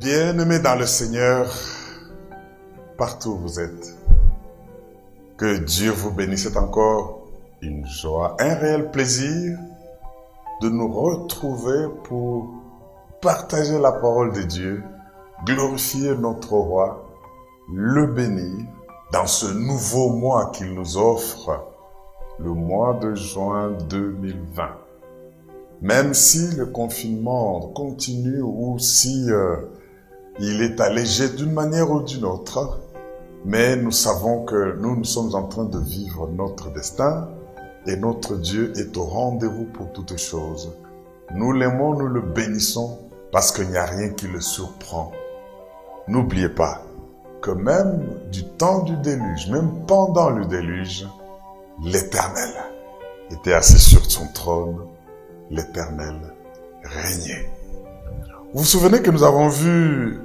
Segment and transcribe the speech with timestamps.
[0.00, 1.46] Bien-aimés dans le Seigneur,
[2.98, 3.96] partout où vous êtes,
[5.36, 6.48] que Dieu vous bénisse.
[6.56, 7.28] Encore
[7.62, 9.56] une joie, un réel plaisir
[10.60, 12.48] de nous retrouver pour
[13.20, 14.82] partager la parole de Dieu,
[15.46, 17.08] glorifier notre roi,
[17.72, 18.66] le bénir
[19.12, 21.72] dans ce nouveau mois qu'il nous offre,
[22.40, 24.68] le mois de juin 2020.
[25.82, 29.56] Même si le confinement continue ou si euh,
[30.40, 32.80] il est allégé d'une manière ou d'une autre,
[33.44, 37.28] mais nous savons que nous, nous sommes en train de vivre notre destin
[37.86, 40.72] et notre Dieu est au rendez-vous pour toutes choses.
[41.34, 42.98] Nous l'aimons, nous le bénissons
[43.30, 45.12] parce qu'il n'y a rien qui le surprend.
[46.08, 46.82] N'oubliez pas
[47.40, 51.06] que même du temps du déluge, même pendant le déluge,
[51.82, 52.50] l'Éternel
[53.30, 54.86] était assis sur son trône,
[55.50, 56.14] l'Éternel
[56.82, 57.50] régnait.
[58.52, 60.20] Vous vous souvenez que nous avons vu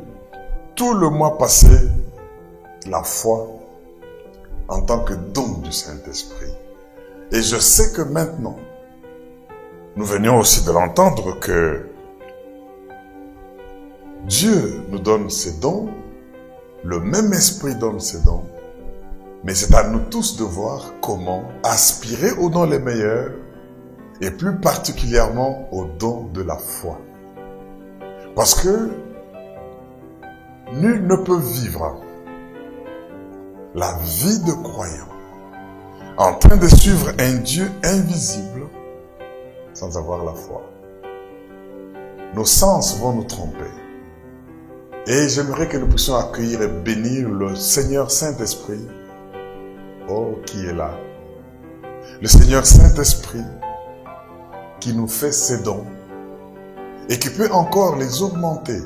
[0.75, 1.89] tout le mois passé
[2.87, 3.47] la foi
[4.67, 6.53] en tant que don du Saint-Esprit.
[7.31, 8.57] Et je sais que maintenant,
[9.95, 11.85] nous venions aussi de l'entendre que
[14.25, 15.89] Dieu nous donne ses dons,
[16.83, 18.43] le même esprit donne ses dons,
[19.43, 23.31] mais c'est à nous tous de voir comment aspirer aux dons les meilleurs
[24.21, 26.99] et plus particulièrement aux dons de la foi.
[28.35, 28.89] Parce que
[30.73, 32.01] nul ne peut vivre
[33.75, 35.07] la vie de croyant
[36.17, 38.67] en train de suivre un Dieu invisible
[39.73, 40.61] sans avoir la foi.
[42.35, 43.71] Nos sens vont nous tromper.
[45.07, 48.85] Et j'aimerais que nous puissions accueillir et bénir le Seigneur Saint-Esprit.
[50.09, 50.91] Oh, qui est là.
[52.21, 53.45] Le Seigneur Saint-Esprit
[54.79, 55.85] qui nous fait ses dons
[57.09, 58.81] et qui peut encore les augmenter.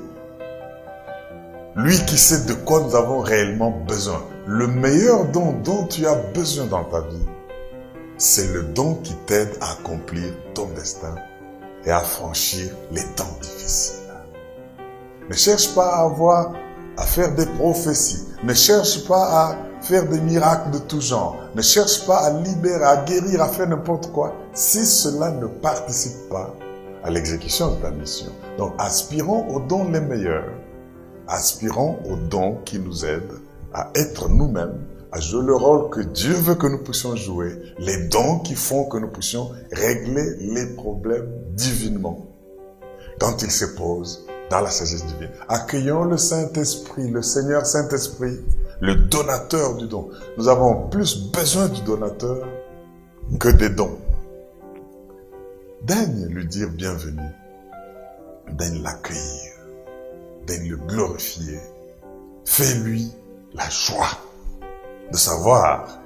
[1.75, 4.21] Lui qui sait de quoi nous avons réellement besoin.
[4.45, 7.25] Le meilleur don dont tu as besoin dans ta vie,
[8.19, 11.15] c'est le don qui t'aide à accomplir ton destin
[11.83, 13.95] et à franchir les temps difficiles.
[15.27, 16.53] Ne cherche pas à avoir,
[16.95, 18.23] à faire des prophéties.
[18.43, 21.37] Ne cherche pas à faire des miracles de tout genre.
[21.55, 26.29] Ne cherche pas à libérer, à guérir, à faire n'importe quoi si cela ne participe
[26.29, 26.53] pas
[27.03, 28.31] à l'exécution de ta mission.
[28.59, 30.51] Donc, aspirons aux dons les meilleurs.
[31.27, 33.39] Aspirons aux dons qui nous aident
[33.73, 38.07] à être nous-mêmes, à jouer le rôle que Dieu veut que nous puissions jouer, les
[38.07, 42.27] dons qui font que nous puissions régler les problèmes divinement
[43.19, 45.29] quand ils se posent dans la sagesse divine.
[45.47, 48.39] Accueillons le Saint-Esprit, le Seigneur Saint-Esprit,
[48.81, 50.09] le donateur du don.
[50.37, 52.45] Nous avons plus besoin du donateur
[53.39, 53.97] que des dons.
[55.83, 57.31] Daigne lui dire bienvenue.
[58.51, 59.52] Daigne l'accueillir.
[60.47, 61.59] Daigne le glorifier.
[62.45, 63.11] Fais-lui
[63.53, 64.17] la joie
[65.11, 65.99] de savoir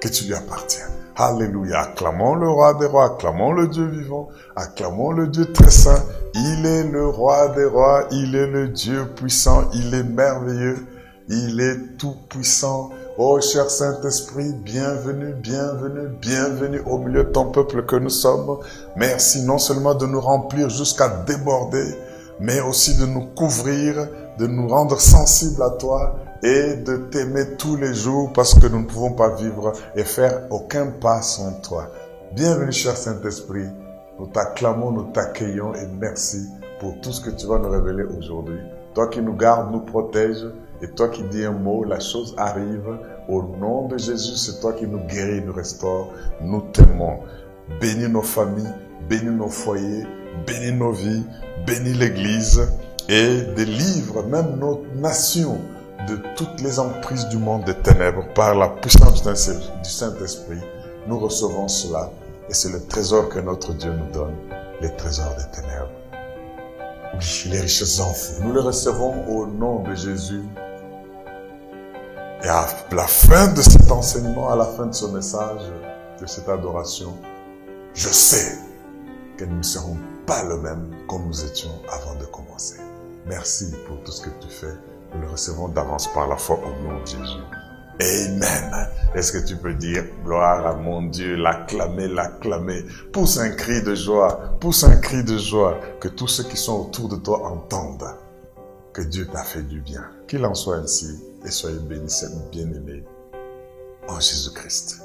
[0.00, 0.86] que tu lui appartiens.
[1.16, 1.80] Alléluia.
[1.80, 6.02] Acclamons le roi des rois, acclamons le Dieu vivant, acclamons le Dieu très saint.
[6.34, 10.86] Il est le roi des rois, il est le Dieu puissant, il est merveilleux,
[11.28, 12.90] il est tout puissant.
[13.18, 18.58] Oh cher Saint-Esprit, bienvenue, bienvenue, bienvenue au milieu de ton peuple que nous sommes.
[18.96, 21.94] Merci non seulement de nous remplir jusqu'à déborder,
[22.40, 27.76] mais aussi de nous couvrir, de nous rendre sensibles à toi et de t'aimer tous
[27.76, 31.88] les jours parce que nous ne pouvons pas vivre et faire aucun pas sans toi.
[32.34, 33.68] Bienvenue cher Saint-Esprit,
[34.18, 36.48] nous t'acclamons, nous t'accueillons et merci
[36.80, 38.58] pour tout ce que tu vas nous révéler aujourd'hui.
[38.94, 40.46] Toi qui nous gardes, nous protèges
[40.82, 42.98] et toi qui dis un mot, la chose arrive.
[43.28, 46.08] Au nom de Jésus, c'est toi qui nous guéris, nous restaure.
[46.42, 47.20] Nous t'aimons.
[47.80, 48.74] Bénis nos familles,
[49.08, 50.06] bénis nos foyers,
[50.46, 51.24] bénis nos vies,
[51.66, 52.68] bénis l'Église
[53.08, 55.58] et délivre même notre nation
[56.08, 60.60] de toutes les emprises du monde des ténèbres par la puissance du Saint-Esprit.
[61.06, 62.10] Nous recevons cela
[62.48, 64.34] et c'est le trésor que notre Dieu nous donne,
[64.80, 65.90] les trésors des ténèbres.
[67.50, 68.42] Les richesses enfouies.
[68.42, 70.42] Nous les recevons au nom de Jésus.
[72.42, 75.62] Et à la fin de cet enseignement, à la fin de ce message,
[76.20, 77.14] de cette adoration,
[77.94, 78.58] je sais
[79.36, 79.96] que nous serons
[80.26, 82.76] pas le même comme nous étions avant de commencer.
[83.26, 84.74] Merci pour tout ce que tu fais.
[85.14, 87.42] Nous le recevons d'avance par la foi au nom de Jésus.
[88.00, 88.88] Amen.
[89.14, 92.84] Est-ce que tu peux dire gloire à mon Dieu, l'acclamer, l'acclamer.
[93.12, 96.80] Pousse un cri de joie, pousse un cri de joie, que tous ceux qui sont
[96.80, 98.16] autour de toi entendent
[98.92, 100.04] que Dieu t'a fait du bien.
[100.26, 103.04] Qu'il en soit ainsi et soyez bénis, bien-aimés
[104.08, 105.01] en Jésus-Christ.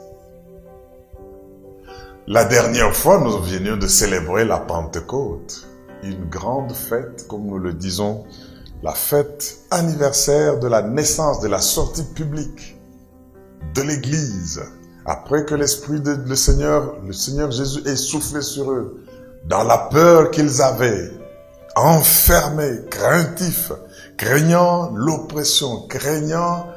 [2.30, 5.66] La dernière fois, nous venions de célébrer la Pentecôte,
[6.04, 8.26] une grande fête, comme nous le disons
[8.84, 12.78] la fête anniversaire de la naissance, de la sortie publique
[13.74, 14.62] de l'Église,
[15.06, 19.06] après que l'Esprit de le Seigneur, le Seigneur Jésus ait soufflé sur eux,
[19.46, 21.10] dans la peur qu'ils avaient,
[21.78, 23.72] enfermés, craintifs,
[24.18, 26.68] craignant l'oppression, craignant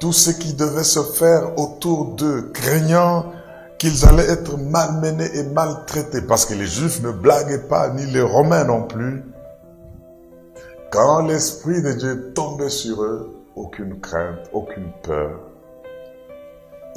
[0.00, 3.34] tout ce qui devait se faire autour d'eux, craignant
[3.78, 8.22] qu'ils allaient être malmenés et maltraités, parce que les Juifs ne blaguaient pas, ni les
[8.22, 9.24] Romains non plus.
[10.90, 15.40] Quand l'Esprit de Dieu tombait sur eux, aucune crainte, aucune peur.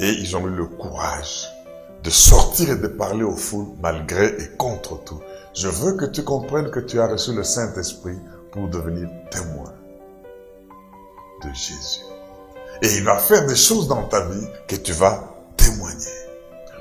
[0.00, 1.48] Et ils ont eu le courage
[2.04, 5.20] de sortir et de parler aux foules malgré et contre tout.
[5.54, 8.18] Je veux que tu comprennes que tu as reçu le Saint-Esprit
[8.52, 9.72] pour devenir témoin
[11.42, 12.00] de Jésus.
[12.82, 16.27] Et il va faire des choses dans ta vie que tu vas témoigner.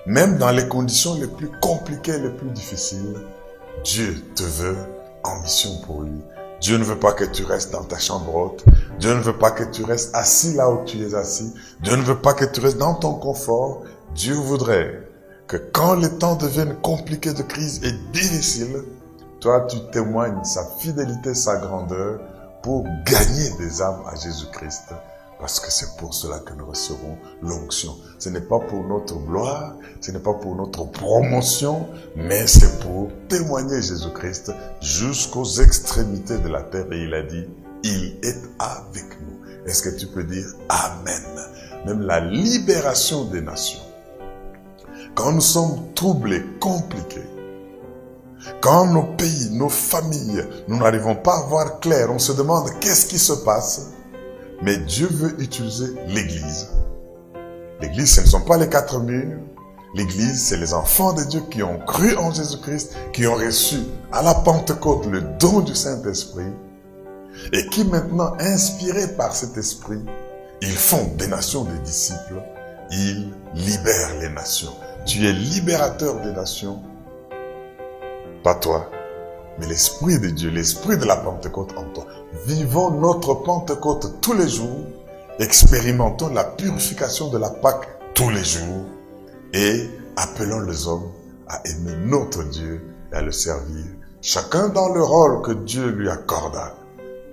[0.08, 3.14] Même dans les conditions les plus compliquées, les plus difficiles,
[3.84, 4.78] Dieu te veut
[5.26, 6.22] en mission pour lui.
[6.62, 8.64] Dieu ne veut pas que tu restes dans ta chambre haute.
[9.02, 11.54] Dieu ne veut pas que tu restes assis là où tu es assis.
[11.82, 13.84] Dieu ne veut pas que tu restes dans ton confort.
[14.16, 15.04] Dieu voudrait
[15.46, 18.84] que quand les temps deviennent compliqués de crise et difficiles,
[19.42, 22.22] toi tu témoignes sa fidélité, sa grandeur
[22.64, 24.94] pour gagner des âmes à Jésus-Christ.
[25.40, 27.96] Parce que c'est pour cela que nous recevrons l'onction.
[28.18, 33.10] Ce n'est pas pour notre gloire, ce n'est pas pour notre promotion, mais c'est pour
[33.30, 34.52] témoigner Jésus-Christ
[34.82, 36.92] jusqu'aux extrémités de la terre.
[36.92, 37.46] Et il a dit,
[37.84, 39.68] il est avec nous.
[39.68, 41.24] Est-ce que tu peux dire Amen?
[41.86, 43.80] Même la libération des nations.
[45.14, 47.28] Quand nous sommes troublés, compliqués,
[48.62, 53.06] quand nos pays, nos familles, nous n'arrivons pas à voir clair, on se demande qu'est-ce
[53.06, 53.92] qui se passe?
[54.62, 56.70] Mais Dieu veut utiliser l'Église.
[57.82, 59.40] L'Église, ce ne sont pas les quatre murs.
[59.94, 63.78] L'Église, c'est les enfants de Dieu qui ont cru en Jésus-Christ, qui ont reçu
[64.12, 66.52] à la Pentecôte le don du Saint-Esprit
[67.54, 70.02] et qui maintenant, inspirés par cet esprit,
[70.62, 72.42] ils font des nations des disciples,
[72.92, 74.74] ils libèrent les nations.
[75.06, 76.82] Tu es libérateur des nations,
[78.44, 78.90] pas toi,
[79.60, 82.06] mais l'Esprit de Dieu, l'Esprit de la Pentecôte en toi.
[82.46, 84.86] Vivons notre Pentecôte tous les jours,
[85.40, 88.86] expérimentons la purification de la Pâque tous les jours
[89.54, 91.12] et appelons les hommes
[91.48, 92.82] à aimer notre Dieu
[93.12, 93.86] et à le servir.
[94.22, 96.74] Chacun dans le rôle que Dieu lui accorda.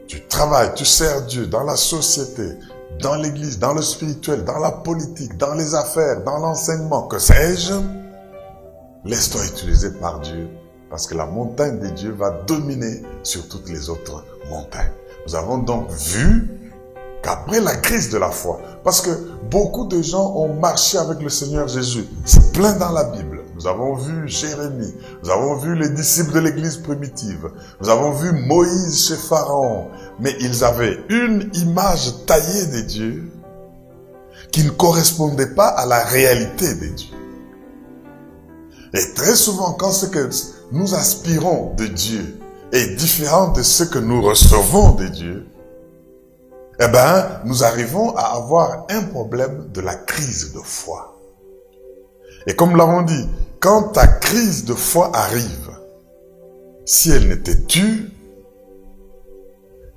[0.06, 2.50] Tu travailles, tu sers Dieu dans la société,
[3.00, 7.74] dans l'église, dans le spirituel, dans la politique, dans les affaires, dans l'enseignement, que sais-je?
[9.04, 10.48] Laisse-toi utiliser par Dieu
[10.94, 14.92] parce que la montagne de Dieu va dominer sur toutes les autres montagnes.
[15.26, 16.48] Nous avons donc vu
[17.20, 19.10] qu'après la crise de la foi, parce que
[19.50, 23.40] beaucoup de gens ont marché avec le Seigneur Jésus, c'est plein dans la Bible.
[23.56, 24.94] Nous avons vu Jérémie,
[25.24, 27.50] nous avons vu les disciples de l'église primitive,
[27.80, 29.88] nous avons vu Moïse chez Pharaon,
[30.20, 33.32] mais ils avaient une image taillée de Dieu
[34.52, 37.14] qui ne correspondait pas à la réalité de Dieu.
[38.92, 40.30] Et très souvent, quand ce que
[40.72, 42.38] nous aspirons de Dieu
[42.72, 45.46] est différent de ce que nous recevons de Dieu,
[46.80, 51.16] eh ben, nous arrivons à avoir un problème de la crise de foi.
[52.46, 53.28] Et comme l'avons dit,
[53.60, 55.70] quand ta crise de foi arrive,
[56.84, 58.10] si elle ne te tue,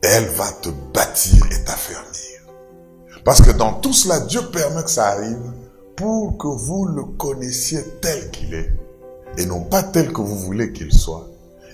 [0.03, 2.05] elle va te bâtir et t'affermir.
[3.25, 5.51] Parce que dans tout cela, Dieu permet que ça arrive
[5.95, 8.71] pour que vous le connaissiez tel qu'il est
[9.37, 11.27] et non pas tel que vous voulez qu'il soit,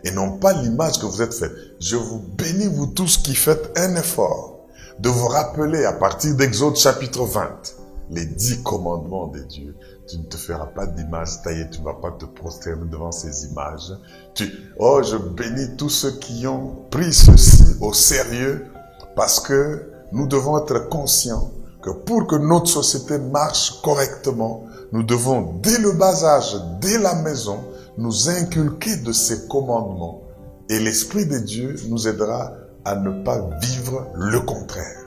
[0.04, 1.52] et non pas l'image que vous êtes faite.
[1.80, 4.68] Je vous bénis, vous tous qui faites un effort
[5.00, 7.76] de vous rappeler à partir d'Exode chapitre 20,
[8.12, 9.76] les dix commandements de Dieu.
[10.08, 13.46] Tu ne te feras pas d'image taillée, tu ne vas pas te prosterner devant ces
[13.46, 13.94] images.
[14.34, 18.68] Tu, oh, je bénis tous ceux qui ont pris ceci au sérieux
[19.16, 21.52] parce que nous devons être conscients
[21.84, 27.16] que pour que notre société marche correctement, nous devons, dès le bas âge, dès la
[27.16, 27.60] maison,
[27.98, 30.22] nous inculquer de ces commandements.
[30.70, 32.54] Et l'Esprit de Dieu nous aidera
[32.86, 35.00] à ne pas vivre le contraire.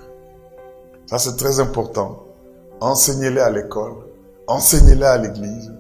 [1.07, 2.25] Ça, c'est très important.
[2.81, 3.95] Enseignez-les à l'école,
[4.47, 5.73] enseignez-les à l'église,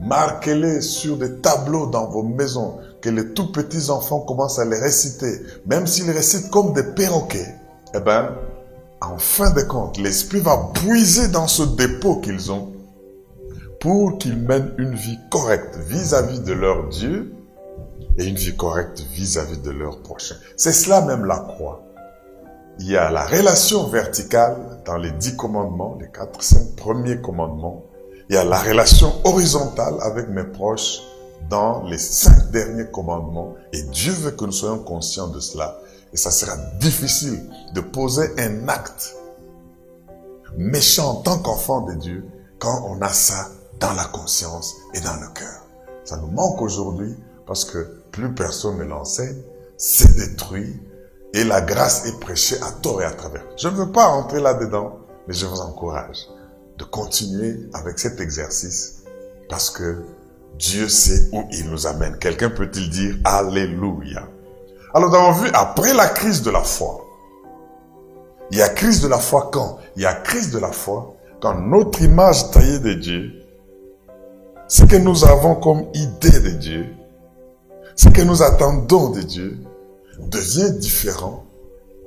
[0.00, 4.78] marquez-les sur des tableaux dans vos maisons, que les tout petits enfants commencent à les
[4.78, 7.54] réciter, même s'ils récitent comme des perroquets.
[7.94, 8.30] Eh ben,
[9.08, 12.72] en fin de compte, l'Esprit va puiser dans ce dépôt qu'ils ont
[13.80, 17.34] pour qu'ils mènent une vie correcte vis-à-vis de leur Dieu
[18.18, 20.36] et une vie correcte vis-à-vis de leur prochain.
[20.56, 21.82] C'est cela même la croix.
[22.78, 27.84] Il y a la relation verticale dans les dix commandements, les quatre, cinq premiers commandements.
[28.28, 31.00] Il y a la relation horizontale avec mes proches
[31.50, 33.54] dans les cinq derniers commandements.
[33.72, 35.78] Et Dieu veut que nous soyons conscients de cela.
[36.12, 39.16] Et ça sera difficile de poser un acte
[40.56, 42.26] méchant en tant qu'enfant de Dieu
[42.58, 43.48] quand on a ça
[43.80, 45.66] dans la conscience et dans le cœur.
[46.04, 47.16] Ça nous manque aujourd'hui
[47.46, 49.42] parce que plus personne ne l'enseigne,
[49.76, 50.80] c'est détruit
[51.34, 53.44] et la grâce est prêchée à tort et à travers.
[53.56, 56.28] Je ne veux pas entrer là-dedans, mais je vous encourage
[56.78, 59.02] de continuer avec cet exercice
[59.48, 60.04] parce que
[60.58, 62.18] Dieu sait où il nous amène.
[62.18, 64.28] Quelqu'un peut-il dire Alléluia?
[64.94, 67.06] Alors nous avons vu, après la crise de la foi,
[68.50, 69.78] il y a crise de la foi quand?
[69.96, 73.32] Il y a crise de la foi quand notre image taillée de Dieu,
[74.68, 76.86] ce que nous avons comme idée de Dieu,
[77.96, 79.58] ce que nous attendons de Dieu,
[80.18, 81.46] devient différent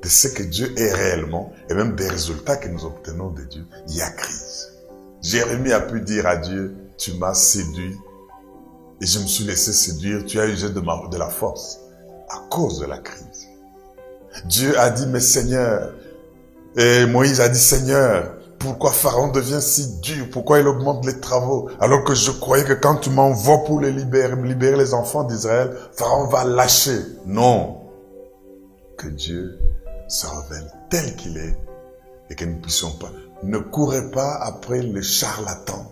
[0.04, 3.66] de ce que Dieu est réellement et même des résultats que nous obtenons de Dieu.
[3.88, 4.74] Il y a crise.
[5.24, 7.98] Jérémie a pu dire à Dieu, tu m'as séduit
[9.02, 11.80] et je me suis laissé séduire, tu as usé de, de la force
[12.30, 13.48] à cause de la crise.
[14.46, 15.94] Dieu a dit, mais Seigneur,
[16.76, 20.26] et Moïse a dit, Seigneur, pourquoi Pharaon devient si dur?
[20.32, 21.70] Pourquoi il augmente les travaux?
[21.80, 26.44] Alors que je croyais que quand tu m'envoies pour libérer les enfants d'Israël, Pharaon va
[26.46, 27.00] lâcher.
[27.26, 27.82] Non.
[28.98, 29.60] Que Dieu
[30.08, 31.58] se révèle tel qu'il est
[32.30, 33.12] et que nous ne puissions pas.
[33.44, 35.92] Ne courez pas après les charlatans.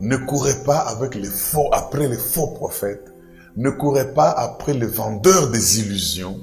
[0.00, 3.09] Ne courez pas avec les faux, après les faux prophètes.
[3.56, 6.38] Ne courez pas après les vendeurs des illusions.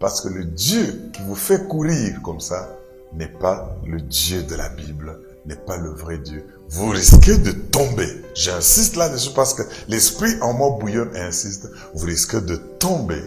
[0.00, 2.68] Parce que le Dieu qui vous fait courir comme ça,
[3.14, 6.46] n'est pas le Dieu de la Bible, n'est pas le vrai Dieu.
[6.68, 8.08] Vous risquez de tomber.
[8.34, 11.68] J'insiste là-dessus parce que l'esprit en moi bouillonne et insiste.
[11.94, 13.22] Vous risquez de tomber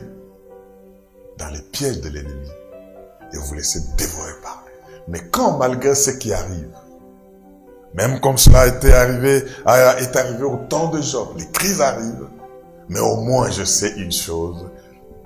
[1.37, 2.49] dans les pièges de l'ennemi
[3.33, 4.93] et vous laissez dévorer par lui.
[5.07, 6.69] Mais quand malgré ce qui arrive,
[7.95, 12.27] même comme cela a été arrivé, est arrivé au temps de Job, les crises arrivent,
[12.91, 14.67] mais au moins je sais une chose,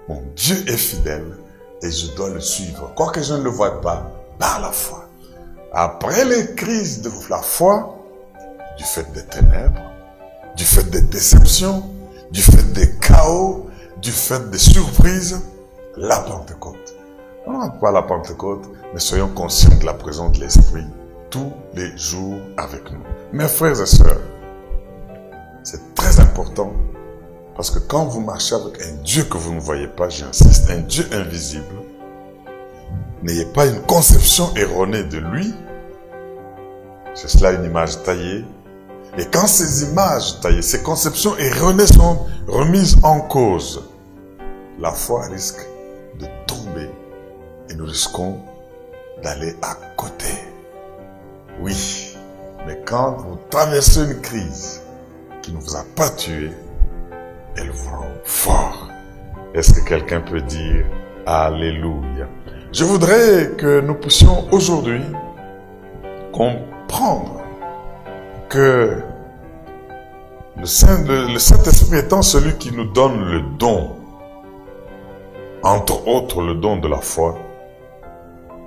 [0.08, 1.36] mon Dieu est fidèle
[1.82, 2.92] et je dois le suivre.
[2.96, 5.10] Quoique je ne le vois pas, par la foi.
[5.74, 7.98] Après les crises de la foi,
[8.78, 9.82] du fait des ténèbres,
[10.56, 11.84] du fait des déceptions,
[12.30, 13.68] du fait des chaos,
[14.00, 15.42] du fait des surprises,
[15.98, 16.94] la Pentecôte.
[17.48, 20.86] Non, pas la Pentecôte, mais soyons conscients de la présence de l'Esprit
[21.32, 23.02] tous les jours avec nous.
[23.34, 24.22] Mes frères et sœurs,
[25.64, 26.72] c'est très important
[27.56, 30.80] parce que quand vous marchez avec un Dieu que vous ne voyez pas, j'insiste, un
[30.80, 31.76] Dieu invisible,
[33.26, 35.52] N'ayez pas une conception erronée de lui.
[37.16, 38.46] C'est cela une image taillée.
[39.18, 43.84] Et quand ces images taillées, ces conceptions erronées sont remises en cause,
[44.80, 45.66] la foi risque
[46.20, 46.88] de tomber
[47.72, 48.38] et nous risquons
[49.24, 50.30] d'aller à côté.
[51.62, 52.16] Oui,
[52.68, 54.82] mais quand vous traversez une crise
[55.42, 56.52] qui ne vous a pas tué,
[57.58, 58.90] elle vous rend fort.
[59.54, 60.86] Est-ce que quelqu'un peut dire
[61.26, 62.28] Alléluia?
[62.72, 65.02] Je voudrais que nous puissions aujourd'hui
[66.34, 67.42] comprendre
[68.50, 69.02] que
[70.58, 73.96] le Saint-Esprit étant celui qui nous donne le don,
[75.64, 77.38] entre autres le don de la foi,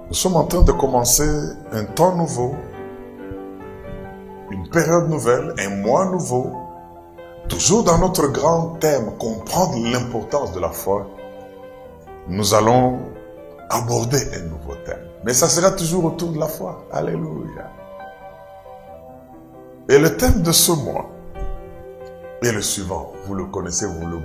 [0.09, 1.28] nous sommes en train de commencer
[1.71, 2.57] un temps nouveau,
[4.50, 6.58] une période nouvelle, un mois nouveau,
[7.49, 11.07] toujours dans notre grand thème, comprendre l'importance de la foi.
[12.28, 13.00] Nous allons
[13.71, 15.00] aborder un nouveau thème.
[15.25, 16.85] Mais ça sera toujours autour de la foi.
[16.93, 17.71] Alléluia.
[19.88, 21.11] Et le thème de ce mois
[22.43, 23.12] est le suivant.
[23.26, 24.21] Vous le connaissez, vous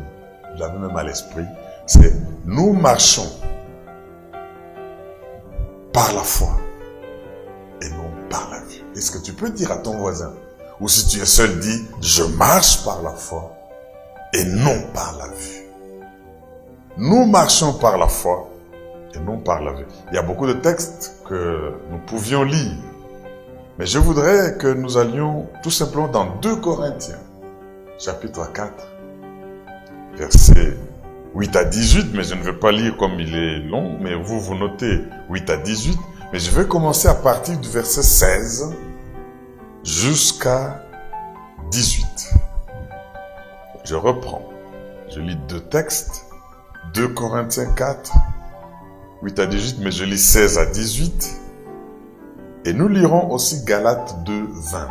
[0.58, 1.46] l'avez même à l'esprit.
[1.86, 2.14] C'est
[2.46, 3.30] nous marchons
[5.92, 6.50] par la foi
[7.82, 8.84] et non par la vue.
[8.96, 10.34] Est-ce que tu peux dire à ton voisin,
[10.84, 13.56] ou si tu es seul, dis, je marche par la foi
[14.34, 15.64] et non par la vue.
[16.98, 18.50] Nous marchons par la foi
[19.16, 19.86] et non par la vue.
[20.12, 22.76] Il y a beaucoup de textes que nous pouvions lire.
[23.80, 27.22] Mais je voudrais que nous allions tout simplement dans 2 Corinthiens,
[27.98, 28.74] chapitre 4,
[30.18, 30.78] versets
[31.34, 34.42] 8 à 18, mais je ne vais pas lire comme il est long, mais vous,
[34.42, 35.00] vous notez
[35.30, 35.98] 8 à 18,
[36.34, 38.76] mais je vais commencer à partir du verset 16
[39.84, 40.82] jusqu'à
[41.72, 42.34] 18.
[43.84, 44.50] Je reprends.
[45.10, 46.26] Je lis deux textes.
[46.94, 48.14] 2 Corinthiens 4,
[49.24, 51.42] 8 à 18, mais je lis 16 à 18.
[52.66, 54.88] Et nous lirons aussi Galates 2, 20.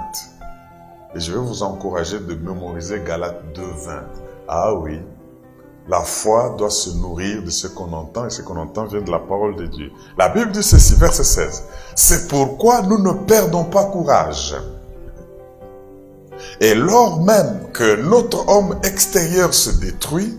[1.14, 4.02] Et je vais vous encourager de mémoriser Galates 2, 20.
[4.48, 5.00] Ah oui,
[5.88, 9.10] la foi doit se nourrir de ce qu'on entend et ce qu'on entend vient de
[9.10, 9.92] la parole de Dieu.
[10.18, 11.64] La Bible dit ceci, verset 16.
[11.94, 14.56] C'est pourquoi nous ne perdons pas courage.
[16.60, 20.38] Et lors même que notre homme extérieur se détruit,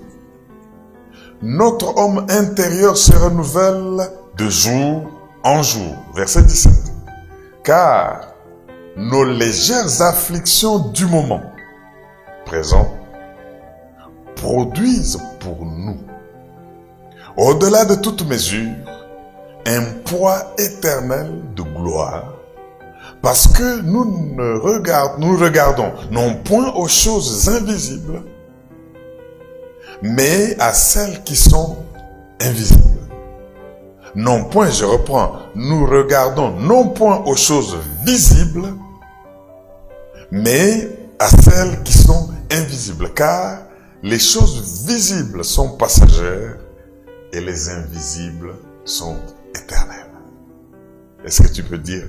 [1.41, 5.03] notre homme intérieur se renouvelle de jour
[5.43, 5.95] en jour.
[6.15, 6.71] Verset 17.
[7.63, 8.33] Car
[8.95, 11.41] nos légères afflictions du moment
[12.45, 12.93] présent
[14.35, 15.97] produisent pour nous,
[17.37, 18.71] au-delà de toute mesure,
[19.65, 22.32] un poids éternel de gloire,
[23.23, 28.21] parce que nous ne regardons, nous regardons non point aux choses invisibles,
[30.01, 31.77] mais à celles qui sont
[32.41, 32.99] invisibles.
[34.13, 38.73] Non point, je reprends, nous regardons non point aux choses visibles,
[40.29, 43.59] mais à celles qui sont invisibles, car
[44.03, 46.57] les choses visibles sont passagères
[47.31, 49.15] et les invisibles sont
[49.55, 50.11] éternelles.
[51.23, 52.03] Est-ce que tu peux dire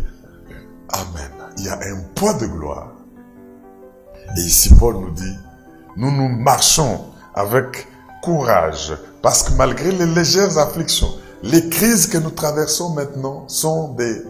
[0.95, 2.93] Amen Il y a un poids de gloire.
[4.37, 5.37] Et ici, Paul nous dit,
[5.97, 7.01] nous nous marchons
[7.35, 7.89] avec
[8.23, 11.11] courage, parce que malgré les légères afflictions,
[11.43, 14.23] les crises que nous traversons maintenant sont des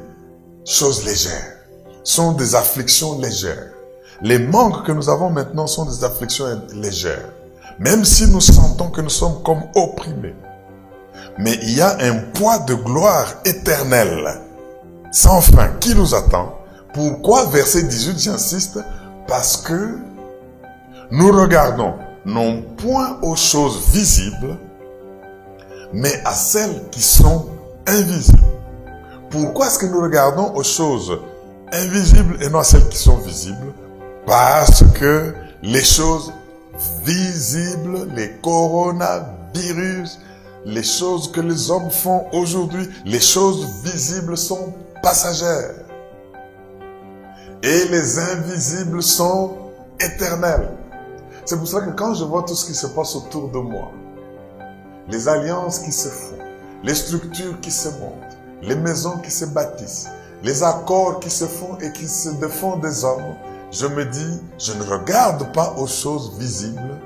[0.65, 1.59] choses légères,
[2.03, 3.73] sont des afflictions légères.
[4.23, 7.29] Les manques que nous avons maintenant sont des afflictions légères.
[7.79, 10.35] Même si nous sentons que nous sommes comme opprimés.
[11.39, 14.41] Mais il y a un poids de gloire éternelle,
[15.15, 16.59] sans fin, qui nous attend?
[16.93, 18.81] Pourquoi verset 18, j'insiste?
[19.29, 19.97] Parce que
[21.13, 21.95] nous regardons
[22.27, 24.59] non point aux choses visibles,
[25.93, 27.47] mais à celles qui sont
[27.87, 28.43] invisibles.
[29.31, 31.17] Pourquoi est-ce que nous regardons aux choses
[31.73, 33.73] invisibles et non à celles qui sont visibles?
[34.27, 36.33] Parce que les choses
[37.05, 40.19] visibles, les coronavirus,
[40.65, 45.75] les choses que les hommes font aujourd'hui, les choses visibles sont passagères.
[47.63, 49.57] Et les invisibles sont
[50.01, 50.71] éternelles.
[51.45, 53.91] C'est pour ça que quand je vois tout ce qui se passe autour de moi,
[55.11, 56.39] les alliances qui se font,
[56.83, 60.09] les structures qui se montent, les maisons qui se bâtissent,
[60.43, 63.37] les accords qui se font et qui se défendent des hommes,
[63.71, 66.99] je me dis, je ne regarde pas aux choses visibles,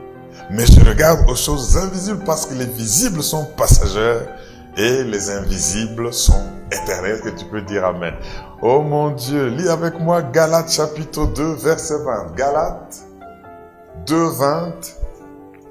[0.51, 4.29] mais je regarde aux choses invisibles parce que les visibles sont passagères
[4.77, 8.15] et les invisibles sont éternels, que tu peux dire Amen.
[8.63, 12.35] Oh mon Dieu, lis avec moi Galates chapitre 2, verset 20.
[12.37, 13.05] Galates
[14.07, 14.73] 2, 20.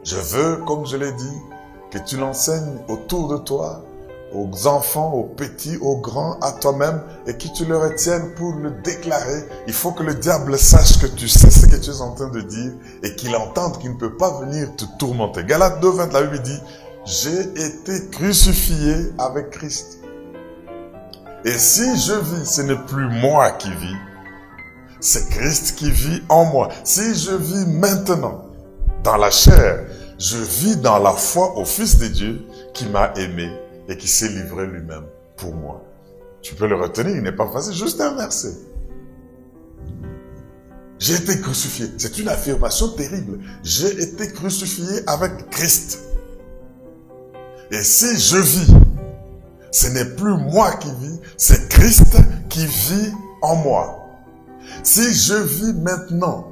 [0.04, 1.38] Je veux, comme je l'ai dit,
[1.92, 3.84] que tu l'enseignes autour de toi,
[4.34, 8.72] aux enfants, aux petits, aux grands, à toi-même, et que tu le retiennes pour le
[8.84, 9.44] déclarer.
[9.68, 12.30] Il faut que le diable sache que tu sais ce que tu es en train
[12.30, 12.72] de dire
[13.04, 15.44] et qu'il entende qu'il ne peut pas venir te tourmenter.
[15.44, 16.60] Galates 2, 20, la Bible dit,
[17.06, 20.00] j'ai été crucifié avec Christ.
[21.45, 23.95] Et si je vis, ce n'est plus moi qui vis,
[25.00, 26.69] c'est Christ qui vit en moi.
[26.84, 28.50] Si je vis maintenant
[29.04, 29.86] dans la chair,
[30.19, 32.41] je vis dans la foi au Fils de Dieu
[32.73, 33.52] qui m'a aimé
[33.88, 35.06] et qui s'est livré lui-même
[35.38, 35.84] pour moi.
[36.41, 38.58] Tu peux le retenir, il n'est pas facile, juste un verset.
[41.00, 41.88] J'ai été crucifié.
[41.97, 43.39] C'est une affirmation terrible.
[43.63, 46.00] J'ai été crucifié avec Christ.
[47.69, 48.73] Et si je vis,
[49.78, 52.18] ce n'est plus moi qui vis, c'est Christ
[52.50, 53.13] qui vit
[53.44, 54.10] en moi.
[54.82, 56.48] Si je vis maintenant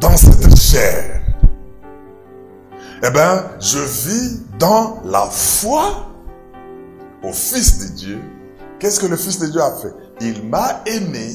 [0.00, 1.20] dans cette chair,
[3.04, 6.08] eh bien, je vis dans la foi
[7.22, 8.20] au Fils de Dieu.
[8.78, 9.92] Qu'est-ce que le Fils de Dieu a fait?
[10.22, 11.30] Il m'a aimé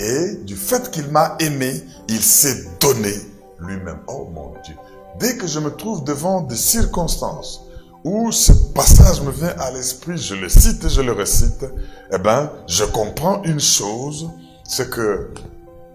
[0.00, 3.14] et du fait qu'il m'a aimé, il s'est donné
[3.60, 4.00] lui-même.
[4.08, 4.74] Oh mon Dieu.
[5.20, 7.68] Dès que je me trouve devant des circonstances
[8.04, 11.64] où ce passage me vient à l'esprit, je le cite et je le récite,
[12.12, 14.30] eh ben, je comprends une chose,
[14.64, 15.30] c'est que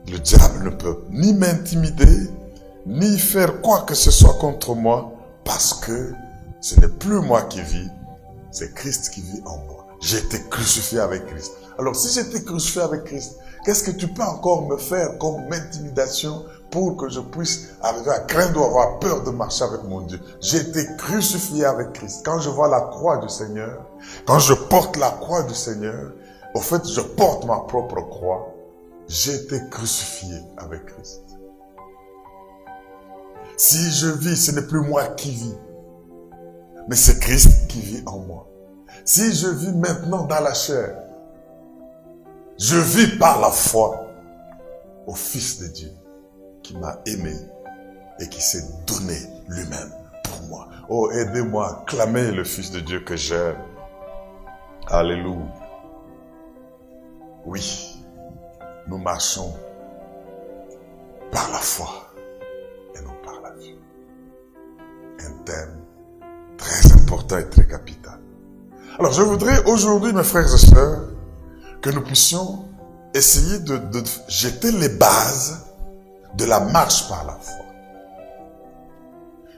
[0.09, 2.29] le diable ne peut ni m'intimider,
[2.85, 5.11] ni faire quoi que ce soit contre moi,
[5.43, 6.13] parce que
[6.61, 7.89] ce n'est plus moi qui vis,
[8.51, 9.87] c'est Christ qui vit en moi.
[9.99, 11.51] J'ai été crucifié avec Christ.
[11.77, 16.45] Alors si j'étais crucifié avec Christ, qu'est-ce que tu peux encore me faire comme intimidation
[16.71, 20.19] pour que je puisse arriver à craindre ou avoir peur de marcher avec mon Dieu
[20.41, 22.21] J'ai été crucifié avec Christ.
[22.25, 23.85] Quand je vois la croix du Seigneur,
[24.25, 26.13] quand je porte la croix du Seigneur,
[26.53, 28.53] au fait, je porte ma propre croix.
[29.07, 31.21] J'ai été crucifié avec Christ.
[33.55, 35.55] Si je vis, ce n'est plus moi qui vis,
[36.87, 38.47] mais c'est Christ qui vit en moi.
[39.05, 40.95] Si je vis maintenant dans la chair,
[42.57, 44.05] je vis par la foi
[45.05, 45.91] au Fils de Dieu
[46.67, 47.33] qui m'a aimé
[48.19, 49.15] et qui s'est donné
[49.47, 49.89] lui-même
[50.25, 50.67] pour moi.
[50.89, 53.55] Oh, aidez-moi à clamer le Fils de Dieu que j'aime.
[54.87, 55.45] Alléluia.
[57.45, 58.03] Oui,
[58.87, 59.53] nous marchons
[61.31, 62.11] par la foi
[62.95, 63.77] et non par la vue.
[65.19, 65.79] Un thème
[66.97, 68.19] important et très capital.
[68.99, 71.11] Alors je voudrais aujourd'hui, mes frères et sœurs,
[71.81, 72.65] que nous puissions
[73.13, 73.79] essayer de
[74.27, 75.66] jeter les bases
[76.37, 77.65] de la marche par la foi.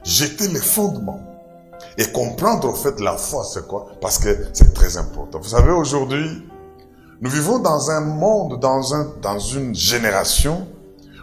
[0.02, 1.20] Jeter les fondements
[1.98, 3.88] et comprendre au fait la foi c'est quoi?
[4.00, 5.38] Parce que c'est très important.
[5.38, 6.42] Vous savez aujourd'hui,
[7.20, 10.66] nous vivons dans un monde, dans un dans une génération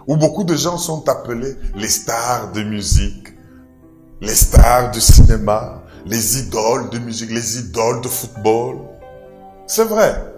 [0.08, 3.34] où beaucoup de gens sont appelés les stars de musique,
[4.22, 8.78] les stars du cinéma, les idoles de musique, les idoles de football.
[9.66, 10.37] C'est vrai.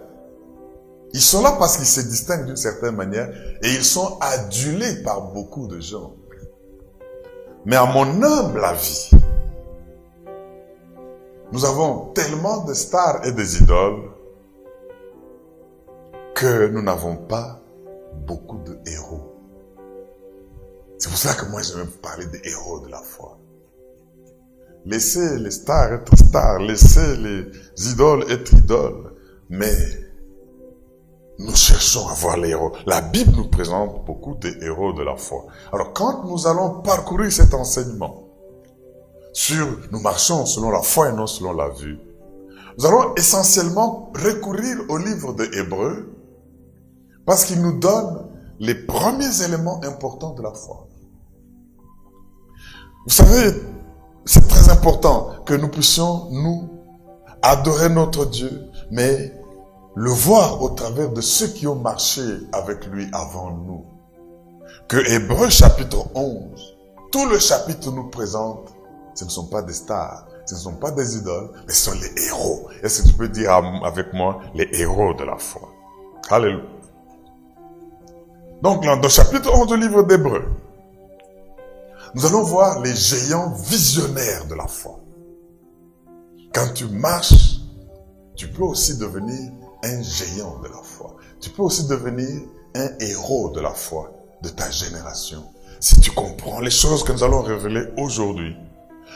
[1.14, 3.30] Ils sont là parce qu'ils se distinguent d'une certaine manière
[3.64, 6.16] et ils sont adulés par beaucoup de gens.
[7.66, 9.12] Mais à mon humble avis,
[11.52, 14.12] nous avons tellement de stars et des idoles
[16.36, 17.60] que nous n'avons pas
[18.28, 19.36] beaucoup de héros.
[21.00, 23.38] C'est pour ça que moi j'aime parler des héros de la foi.
[24.86, 29.14] Laissez les stars être stars, laissez les idoles être idoles.
[29.50, 29.76] Mais
[31.40, 32.74] nous cherchons à voir les héros.
[32.86, 35.46] La Bible nous présente beaucoup de héros de la foi.
[35.72, 38.26] Alors quand nous allons parcourir cet enseignement
[39.32, 41.98] sur nous marchons selon la foi et non selon la vue,
[42.78, 46.14] nous allons essentiellement recourir au livre de Hébreu
[47.26, 48.28] parce qu'il nous donne
[48.60, 50.88] les premiers éléments importants de la foi.
[53.06, 53.62] Vous savez,
[54.26, 56.70] c'est très important que nous puissions, nous,
[57.42, 59.39] adorer notre Dieu, mais
[60.00, 62.22] le voir au travers de ceux qui ont marché
[62.54, 63.84] avec lui avant nous.
[64.88, 66.78] Que Hébreu chapitre 11,
[67.12, 68.74] tout le chapitre nous présente,
[69.14, 71.98] ce ne sont pas des stars, ce ne sont pas des idoles, mais ce sont
[72.00, 72.70] les héros.
[72.82, 75.68] Est-ce que tu peux dire avec moi les héros de la foi?
[76.30, 76.64] Alléluia.
[78.62, 80.46] Donc, dans le chapitre 11 du livre d'Hébreu,
[82.16, 84.98] nous allons voir les géants visionnaires de la foi.
[86.54, 87.60] Quand tu marches,
[88.38, 89.52] tu peux aussi devenir
[89.84, 91.16] un géant de la foi.
[91.40, 92.42] Tu peux aussi devenir
[92.76, 94.12] un héros de la foi
[94.42, 95.44] de ta génération.
[95.80, 98.56] Si tu comprends les choses que nous allons révéler aujourd'hui.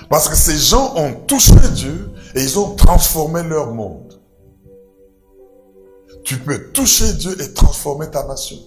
[0.09, 4.19] Parce que ces gens ont touché Dieu et ils ont transformé leur monde.
[6.23, 8.57] Tu peux toucher Dieu et transformer ta nation.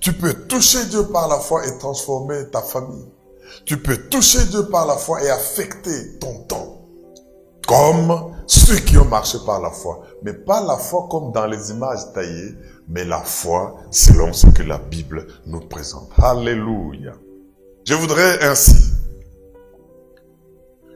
[0.00, 3.08] Tu peux toucher Dieu par la foi et transformer ta famille.
[3.64, 6.82] Tu peux toucher Dieu par la foi et affecter ton temps.
[7.66, 10.02] Comme ceux qui ont marché par la foi.
[10.22, 12.54] Mais pas la foi comme dans les images taillées,
[12.88, 16.10] mais la foi selon ce que la Bible nous présente.
[16.16, 17.12] Alléluia.
[17.84, 18.92] Je voudrais ainsi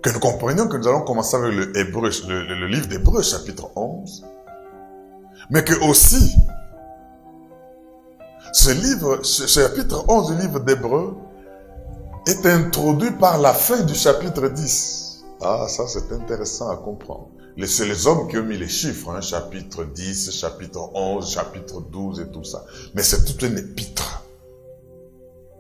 [0.03, 4.25] que nous comprenions que nous allons commencer avec le, livre d'Hébreu chapitre 11,
[5.51, 6.35] mais que aussi
[8.53, 11.17] ce livre, ce chapitre 11 du livre d'Hébreu
[12.27, 15.23] est introduit par la fin du chapitre 10.
[15.41, 17.29] Ah, ça c'est intéressant à comprendre.
[17.67, 22.21] C'est les hommes qui ont mis les chiffres, hein, chapitre 10, chapitre 11, chapitre 12
[22.21, 22.65] et tout ça.
[22.95, 24.25] Mais c'est toute une épître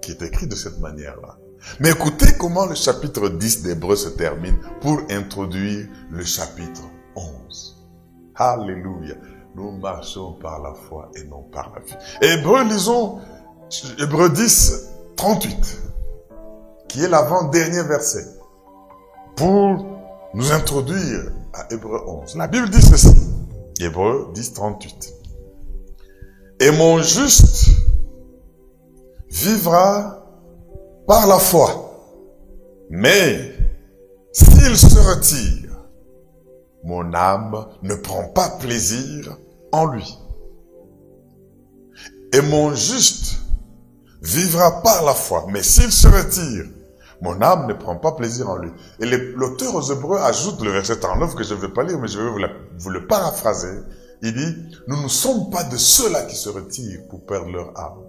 [0.00, 1.38] qui est écrite de cette manière-là.
[1.80, 6.82] Mais écoutez comment le chapitre 10 d'Hébreu se termine pour introduire le chapitre
[7.14, 7.76] 11.
[8.34, 9.14] Alléluia.
[9.54, 11.94] Nous marchons par la foi et non par la vue.
[12.22, 13.20] Hébreu, lisons
[13.98, 15.82] Hébreu 10, 38
[16.92, 18.26] qui est l'avant-dernier verset,
[19.34, 19.86] pour
[20.34, 22.36] nous introduire à Hébreu 11.
[22.36, 23.14] La Bible dit ceci,
[23.80, 25.14] Hébreu 10, 38.
[26.60, 27.70] Et mon juste
[29.30, 30.26] vivra
[31.06, 31.90] par la foi,
[32.90, 33.54] mais
[34.32, 35.70] s'il se retire,
[36.84, 39.36] mon âme ne prend pas plaisir
[39.72, 40.18] en lui.
[42.32, 43.38] Et mon juste
[44.22, 46.64] vivra par la foi, mais s'il se retire,
[47.22, 48.72] mon âme ne prend pas plaisir en lui.
[48.98, 52.08] Et l'auteur aux Hébreux ajoute le verset 39 que je ne vais pas lire, mais
[52.08, 52.28] je vais
[52.76, 53.78] vous, le paraphraser.
[54.22, 58.02] Il dit, nous ne sommes pas de ceux-là qui se retirent pour perdre leur âme.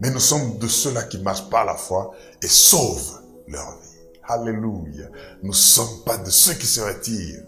[0.00, 2.12] Mais nous sommes de ceux-là qui marchent par la foi
[2.42, 4.00] et sauvent leur vie.
[4.28, 5.08] Alléluia.
[5.42, 7.44] Nous ne sommes pas de ceux qui se retirent.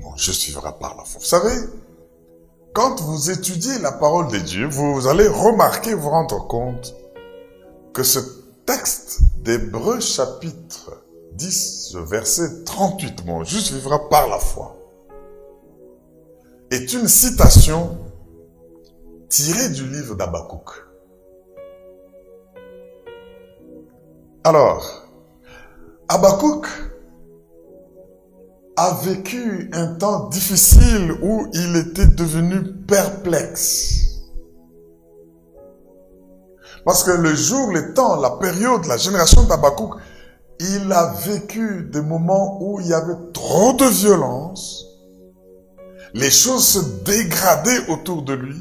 [0.00, 1.20] Bon, je suivrai par la foi.
[1.20, 1.56] Vous savez,
[2.72, 6.94] quand vous étudiez la parole de Dieu, vous allez remarquer, vous rendre compte
[7.92, 8.18] que ce
[8.64, 14.76] texte d'Hébreu chapitre 10, verset 38, mon juste vivra par la foi,
[16.70, 17.98] est une citation
[19.28, 20.70] tirée du livre d'Abakouk.
[24.44, 25.06] Alors,
[26.08, 26.66] Abakouk
[28.76, 34.11] a vécu un temps difficile où il était devenu perplexe.
[36.84, 39.94] Parce que le jour, le temps, la période, la génération d'Abakouk
[40.62, 44.86] il a vécu des moments où il y avait trop de violence,
[46.14, 48.56] les choses se dégradaient autour de lui,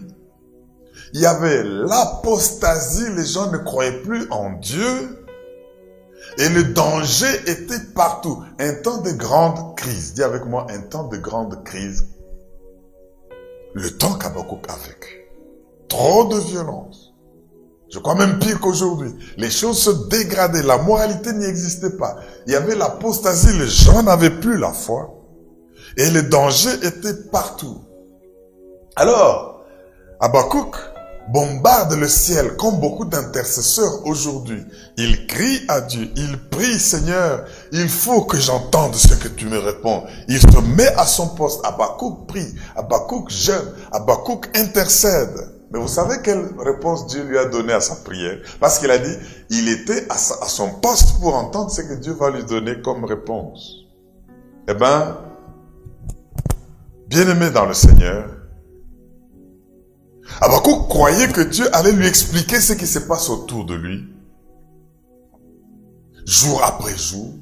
[1.13, 5.25] il y avait l'apostasie, les gens ne croyaient plus en Dieu,
[6.37, 8.41] et le danger était partout.
[8.57, 10.13] Un temps de grande crise.
[10.13, 12.07] Dis avec moi, un temps de grande crise.
[13.73, 15.27] Le temps qu'Abakouk a vécu.
[15.89, 17.10] Trop de violence.
[17.91, 19.13] Je crois même pire qu'aujourd'hui.
[19.37, 20.63] Les choses se dégradaient.
[20.63, 22.15] La moralité n'y existait pas.
[22.47, 23.57] Il y avait l'apostasie.
[23.57, 25.13] Les gens n'avaient plus la foi.
[25.97, 27.81] Et le danger était partout.
[28.95, 29.63] Alors,
[30.21, 30.77] Abakouk
[31.29, 34.63] bombarde le ciel comme beaucoup d'intercesseurs aujourd'hui.
[34.97, 39.57] Il crie à Dieu, il prie Seigneur, il faut que j'entende ce que tu me
[39.57, 40.03] réponds.
[40.27, 41.61] Il se met à son poste.
[41.65, 45.50] Abakouk prie, Abakouk jeûne, Abakouk intercède.
[45.71, 48.39] Mais vous savez quelle réponse Dieu lui a donné à sa prière?
[48.59, 49.15] Parce qu'il a dit,
[49.49, 53.85] il était à, son poste pour entendre ce que Dieu va lui donner comme réponse.
[54.67, 55.17] Eh bien,
[57.07, 58.29] bien aimé dans le Seigneur,
[60.41, 64.09] Abakouk croyait que Dieu allait lui expliquer ce qui se passe autour de lui,
[66.25, 67.33] jour après jour,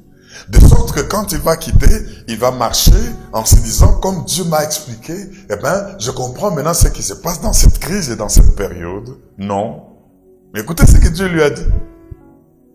[0.47, 2.91] de sorte que quand il va quitter, il va marcher
[3.33, 5.15] en se disant, comme Dieu m'a expliqué,
[5.49, 8.55] eh ben, je comprends maintenant ce qui se passe dans cette crise et dans cette
[8.55, 9.17] période.
[9.37, 9.83] Non.
[10.53, 11.65] Mais écoutez ce que Dieu lui a dit.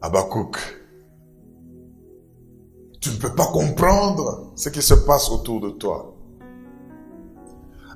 [0.02, 0.58] Abakouk,
[3.00, 6.13] tu ne peux pas comprendre ce qui se passe autour de toi.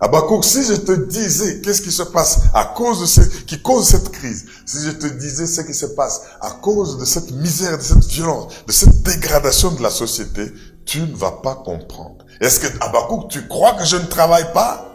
[0.00, 3.88] Abakouk, si je te disais qu'est-ce qui se passe à cause de ce qui cause
[3.88, 7.78] cette crise, si je te disais ce qui se passe à cause de cette misère,
[7.78, 10.52] de cette violence, de cette dégradation de la société,
[10.84, 12.24] tu ne vas pas comprendre.
[12.40, 14.94] Est-ce que, Abakouk, tu crois que je ne travaille pas?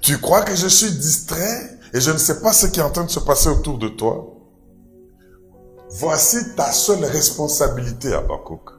[0.00, 2.90] Tu crois que je suis distrait et je ne sais pas ce qui est en
[2.90, 4.30] train de se passer autour de toi?
[5.90, 8.70] Voici ta seule responsabilité, Abakouk.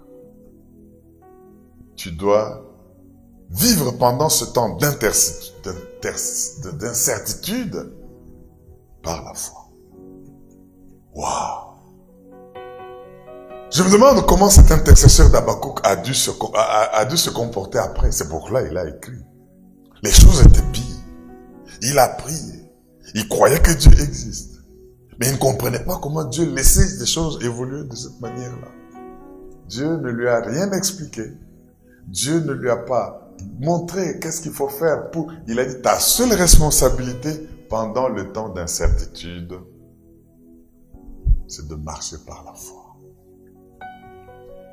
[1.96, 2.65] Tu dois
[3.50, 4.78] vivre pendant ce temps
[6.80, 7.92] d'incertitude
[9.04, 9.70] par la foi.
[11.14, 11.66] Waouh!
[13.72, 16.30] Je me demande comment cet intercesseur d'Abakouk a, dû se,
[17.30, 18.12] comporter après.
[18.12, 19.22] C'est pour là il a écrit.
[20.02, 20.84] Les choses étaient pires.
[21.82, 22.72] Il a prié.
[23.14, 24.56] Il croyait que Dieu existe.
[25.20, 28.68] Mais il ne comprenait pas comment Dieu laissait des choses évoluer de cette manière-là.
[29.68, 31.34] Dieu ne lui a rien expliqué.
[32.08, 33.25] Dieu ne lui a pas
[33.60, 35.32] montrer qu'est-ce qu'il faut faire pour...
[35.48, 37.32] Il a dit, ta seule responsabilité
[37.70, 39.54] pendant le temps d'incertitude,
[41.48, 42.96] c'est de marcher par la foi.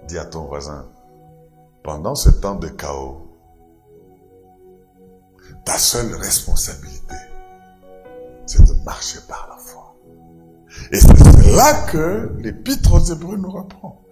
[0.09, 0.88] Dis à ton voisin,
[1.83, 3.29] pendant ce temps de chaos,
[5.64, 7.14] ta seule responsabilité,
[8.46, 9.96] c'est de marcher par la foi.
[10.90, 14.03] Et c'est là que l'épître aux Hébreux nous reprend.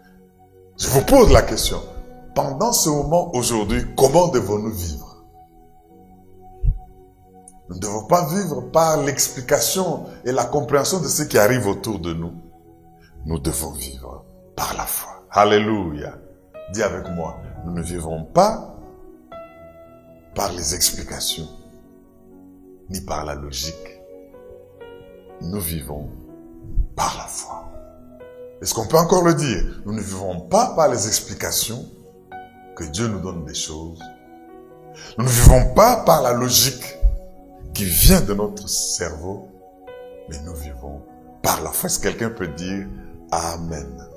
[0.79, 1.81] Je vous pose la question
[2.40, 5.24] pendant ce moment aujourd'hui, comment devons-nous vivre?
[7.68, 11.98] Nous ne devons pas vivre par l'explication et la compréhension de ce qui arrive autour
[11.98, 12.33] de nous.
[13.26, 14.24] Nous devons vivre
[14.57, 15.22] par la foi.
[15.31, 16.14] Alléluia.
[16.72, 18.74] Dis avec moi, nous ne vivons pas
[20.35, 21.48] par les explications,
[22.88, 24.00] ni par la logique.
[25.42, 26.09] Nous vivons
[26.96, 27.70] par la foi.
[28.62, 29.83] Est-ce qu'on peut encore le dire?
[29.85, 31.85] Nous ne vivons pas par les explications,
[32.81, 34.01] que Dieu nous donne des choses.
[35.19, 36.97] Nous ne vivons pas par la logique
[37.75, 39.49] qui vient de notre cerveau,
[40.31, 41.03] mais nous vivons
[41.43, 41.88] par la foi.
[41.88, 42.87] Est-ce que quelqu'un peut dire
[43.31, 44.09] Amen?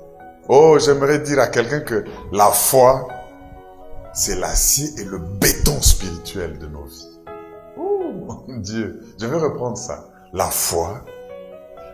[0.48, 3.06] Oh, j'aimerais dire à quelqu'un que la foi,
[4.14, 7.20] c'est l'acier et le béton spirituel de nos vies.
[7.76, 8.12] Oh,
[8.48, 10.08] mon Dieu, je vais reprendre ça.
[10.32, 11.04] La foi,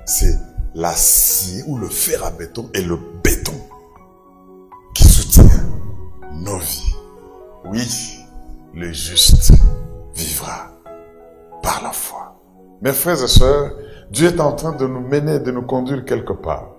[0.06, 0.38] c'est
[0.74, 3.60] l'acier ou le fer à béton et le béton
[6.40, 6.94] nos vies.
[7.64, 8.26] Oui,
[8.74, 9.52] le juste
[10.14, 10.70] vivra
[11.62, 12.40] par la foi.
[12.80, 13.72] Mes frères et sœurs,
[14.10, 16.70] Dieu est en train de nous mener, de nous conduire quelque part.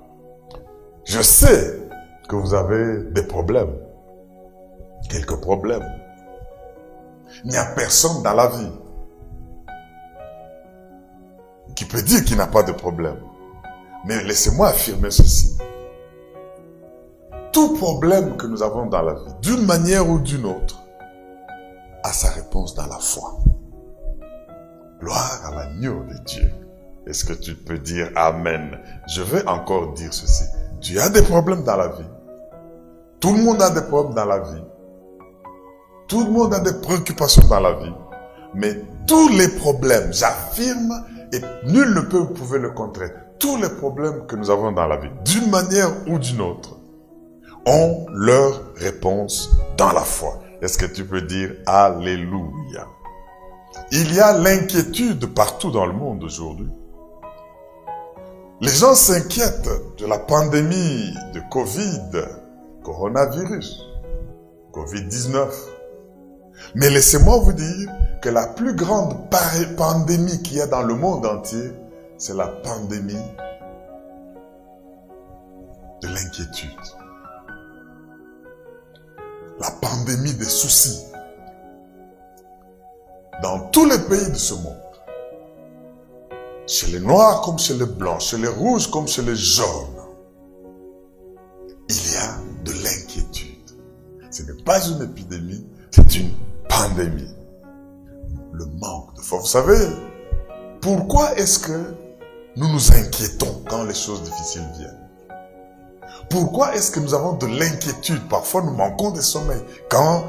[1.06, 1.80] Je sais
[2.28, 3.76] que vous avez des problèmes.
[5.10, 5.88] Quelques problèmes.
[7.44, 8.72] Il n'y a personne dans la vie
[11.76, 13.18] qui peut dire qu'il n'a pas de problème.
[14.06, 15.58] Mais laissez-moi affirmer ceci
[17.52, 20.80] tout problème que nous avons dans la vie, d'une manière ou d'une autre,
[22.04, 23.38] a sa réponse dans la foi.
[25.00, 26.52] Gloire à l'agneau de Dieu.
[27.08, 28.78] Est-ce que tu peux dire Amen?
[29.08, 30.44] Je vais encore dire ceci.
[30.80, 32.10] Tu as des problèmes dans la vie.
[33.20, 34.64] Tout le monde a des problèmes dans la vie.
[36.08, 37.94] Tout le monde a des préoccupations dans la vie.
[38.54, 44.26] Mais tous les problèmes, j'affirme, et nul ne peut prouver le contraire, tous les problèmes
[44.28, 46.81] que nous avons dans la vie, d'une manière ou d'une autre,
[47.66, 50.40] ont leur réponse dans la foi.
[50.62, 52.88] Est-ce que tu peux dire Alléluia?
[53.92, 56.70] Il y a l'inquiétude partout dans le monde aujourd'hui.
[58.62, 62.26] Les gens s'inquiètent de la pandémie de Covid,
[62.84, 63.88] coronavirus,
[64.72, 65.48] Covid-19.
[66.76, 67.90] Mais laissez-moi vous dire
[68.22, 69.30] que la plus grande
[69.78, 71.72] pandémie qu'il y a dans le monde entier,
[72.18, 73.16] c'est la pandémie
[76.04, 77.01] de l'inquiétude.
[79.62, 81.06] La pandémie des soucis.
[83.44, 84.76] Dans tous les pays de ce monde.
[86.66, 89.68] Chez les noirs comme chez les blancs, chez les rouges comme chez les jaunes.
[91.90, 93.70] Il y a de l'inquiétude.
[94.32, 96.32] Ce n'est pas une épidémie, c'est une
[96.68, 97.36] pandémie.
[98.54, 99.40] Le manque de foi.
[99.40, 99.86] Vous savez,
[100.82, 101.94] pourquoi est-ce que
[102.56, 105.01] nous nous inquiétons quand les choses difficiles viennent?
[106.32, 108.28] Pourquoi est-ce que nous avons de l'inquiétude?
[108.30, 110.26] Parfois, nous manquons de sommeil quand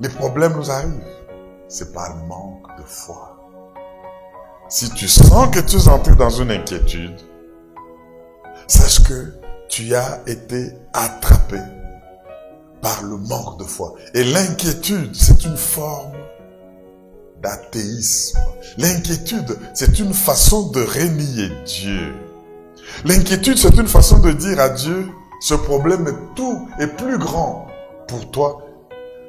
[0.00, 1.02] les problèmes nous arrivent.
[1.66, 3.38] C'est par manque de foi.
[4.68, 7.18] Si tu sens que tu es entré dans une inquiétude,
[8.66, 9.32] sache que
[9.68, 11.58] tu as été attrapé
[12.82, 13.94] par le manque de foi.
[14.14, 16.12] Et l'inquiétude, c'est une forme
[17.42, 18.38] d'athéisme.
[18.76, 22.14] L'inquiétude, c'est une façon de renier Dieu.
[23.04, 25.08] L'inquiétude, c'est une façon de dire à Dieu,
[25.40, 27.66] ce problème est tout et plus grand
[28.06, 28.62] pour toi.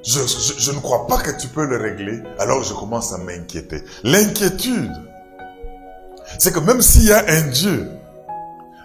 [0.04, 3.84] Je, ne crois pas que tu peux le régler, alors je commence à m'inquiéter.
[4.04, 4.92] L'inquiétude,
[6.40, 7.88] c'est que même s'il y a un Dieu,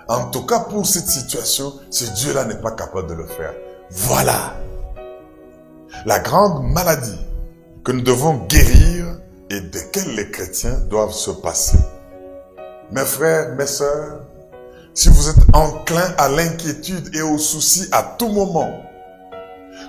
[0.08, 3.54] en tout cas pour cette situation, ce Dieu-là n'est pas capable de le faire.
[3.90, 4.54] Voilà
[6.04, 7.18] la grande maladie
[7.82, 9.18] que nous devons guérir
[9.50, 11.78] et desquelles les chrétiens doivent se passer.
[12.92, 14.25] Mes frères, mes sœurs,
[14.96, 18.82] si vous êtes enclin à l'inquiétude et au souci à tout moment,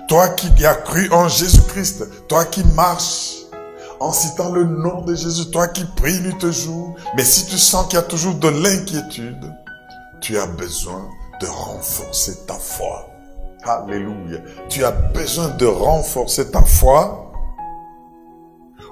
[0.06, 3.36] toi qui as cru en Jésus-Christ, toi qui marches
[4.00, 7.56] en citant le nom de Jésus, toi qui pries nuit et jour, mais si tu
[7.56, 9.50] sens qu'il y a toujours de l'inquiétude,
[10.20, 11.08] tu as besoin
[11.40, 13.08] de renforcer ta foi.
[13.64, 14.40] Alléluia.
[14.68, 17.32] Tu as besoin de renforcer ta foi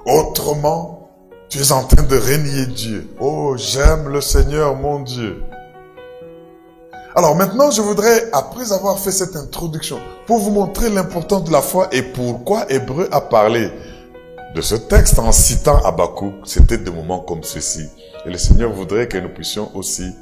[0.05, 1.09] Autrement,
[1.49, 3.13] tu es en train de régner Dieu.
[3.19, 5.43] Oh, j'aime le Seigneur, mon Dieu.
[7.17, 11.63] Alors maintenant, je voudrais, après avoir fait cette introduction, pour vous montrer l'importance de la
[11.63, 13.71] foi et pourquoi Hébreu a parlé
[14.53, 17.89] de ce texte en citant Habakkuk, c'était des moments comme ceci.
[18.23, 20.15] Et le Seigneur voudrait que nous puissions aussi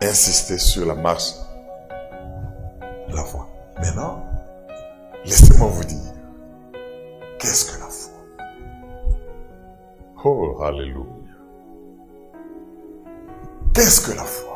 [0.00, 1.34] insister sur la marche
[3.10, 3.46] de la foi.
[3.82, 4.24] Maintenant,
[5.26, 6.14] laissez-moi vous dire,
[7.38, 8.12] qu'est-ce que la foi?
[10.24, 11.04] Oh, Alléluia.
[13.74, 14.53] Qu'est-ce que la foi?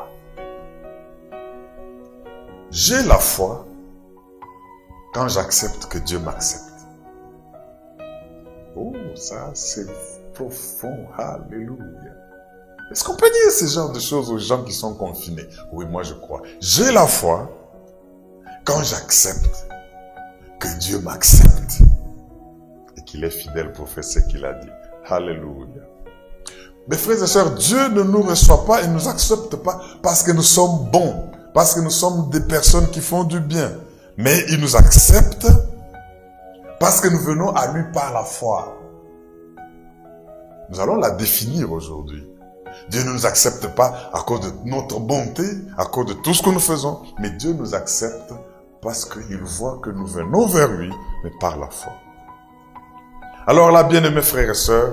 [2.71, 3.67] J'ai la foi
[5.15, 6.65] quand j'accepte que Dieu m'accepte.
[8.77, 9.87] Oh, ça c'est
[10.35, 11.07] profond.
[11.17, 12.13] Alléluia.
[12.91, 15.47] Est-ce qu'on peut dire ce genre de choses aux gens qui sont confinés?
[15.73, 16.43] Oui, moi je crois.
[16.61, 17.51] J'ai la foi
[18.65, 19.67] quand j'accepte
[20.61, 21.81] que Dieu m'accepte
[22.97, 24.71] et qu'il est fidèle pour faire ce qu'il a dit.
[25.07, 25.83] Alléluia.
[26.89, 30.23] Mes frères et sœurs, Dieu ne nous reçoit pas et ne nous accepte pas parce
[30.23, 33.73] que nous sommes bons, parce que nous sommes des personnes qui font du bien.
[34.17, 35.49] Mais il nous accepte
[36.79, 38.79] parce que nous venons à lui par la foi.
[40.71, 42.25] Nous allons la définir aujourd'hui.
[42.91, 45.43] Dieu ne nous accepte pas à cause de notre bonté,
[45.77, 48.33] à cause de tout ce que nous faisons, mais Dieu nous accepte
[48.81, 50.93] parce qu'il voit que nous venons vers lui,
[51.25, 51.93] mais par la foi.
[53.49, 54.93] Alors là, bien aimés frères et sœurs,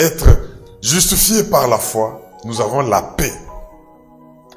[0.00, 0.26] être
[0.82, 3.32] justifié par la foi, nous avons la paix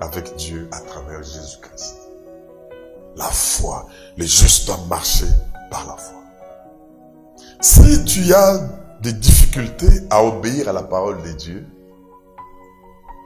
[0.03, 1.95] avec Dieu à travers Jésus-Christ.
[3.15, 3.87] La foi,
[4.17, 5.27] les justes doivent marcher
[5.71, 6.21] par la foi.
[7.61, 8.59] Si tu as
[9.01, 11.65] des difficultés à obéir à la parole de Dieu,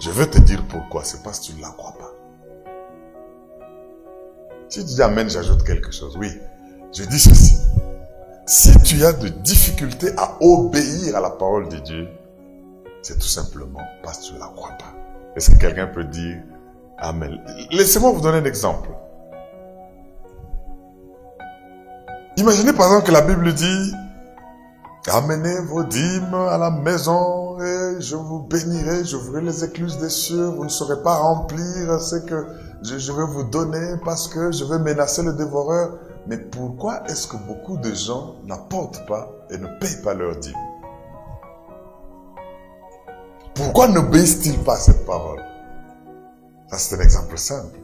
[0.01, 1.03] je veux te dire pourquoi.
[1.03, 2.11] C'est parce que tu ne la crois pas.
[4.69, 6.15] Si tu dis Amen, j'ajoute quelque chose.
[6.17, 6.29] Oui,
[6.93, 7.57] je dis ceci.
[8.45, 12.07] Si tu as de difficultés à obéir à la parole de Dieu,
[13.01, 14.93] c'est tout simplement parce que tu ne la crois pas.
[15.35, 16.37] Est-ce que quelqu'un peut dire
[16.99, 17.39] Amen
[17.71, 18.89] Laissez-moi vous donner un exemple.
[22.37, 23.93] Imaginez par exemple que la Bible dit
[25.09, 30.47] Amenez vos dîmes à la maison et je vous bénirai, j'ouvrirai les écluses des cieux,
[30.47, 32.45] vous ne saurez pas remplir ce que
[32.83, 35.97] je vais vous donner parce que je vais menacer le dévoreur.
[36.27, 40.53] Mais pourquoi est-ce que beaucoup de gens n'apportent pas et ne payent pas leur dîme
[43.55, 45.41] Pourquoi n'obéissent-ils pas à cette parole?
[46.69, 47.79] Ça, c'est un exemple simple.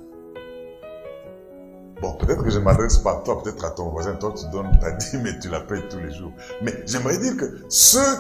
[2.01, 4.15] Bon, peut-être que je m'adresse pas à toi, peut-être à ton voisin.
[4.15, 6.33] Toi, tu donnes ta dîme et tu la payes tous les jours.
[6.61, 8.17] Mais j'aimerais dire que ceux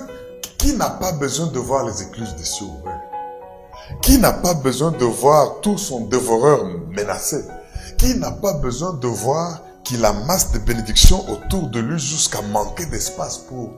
[0.57, 3.01] qui n'a pas besoin de voir les écluses des cieux ouverts,
[4.01, 7.43] qui n'a pas besoin de voir tout son dévoreur menacé,
[7.97, 12.85] qui n'a pas besoin de voir qu'il amasse des bénédictions autour de lui jusqu'à manquer
[12.85, 13.71] d'espace pour,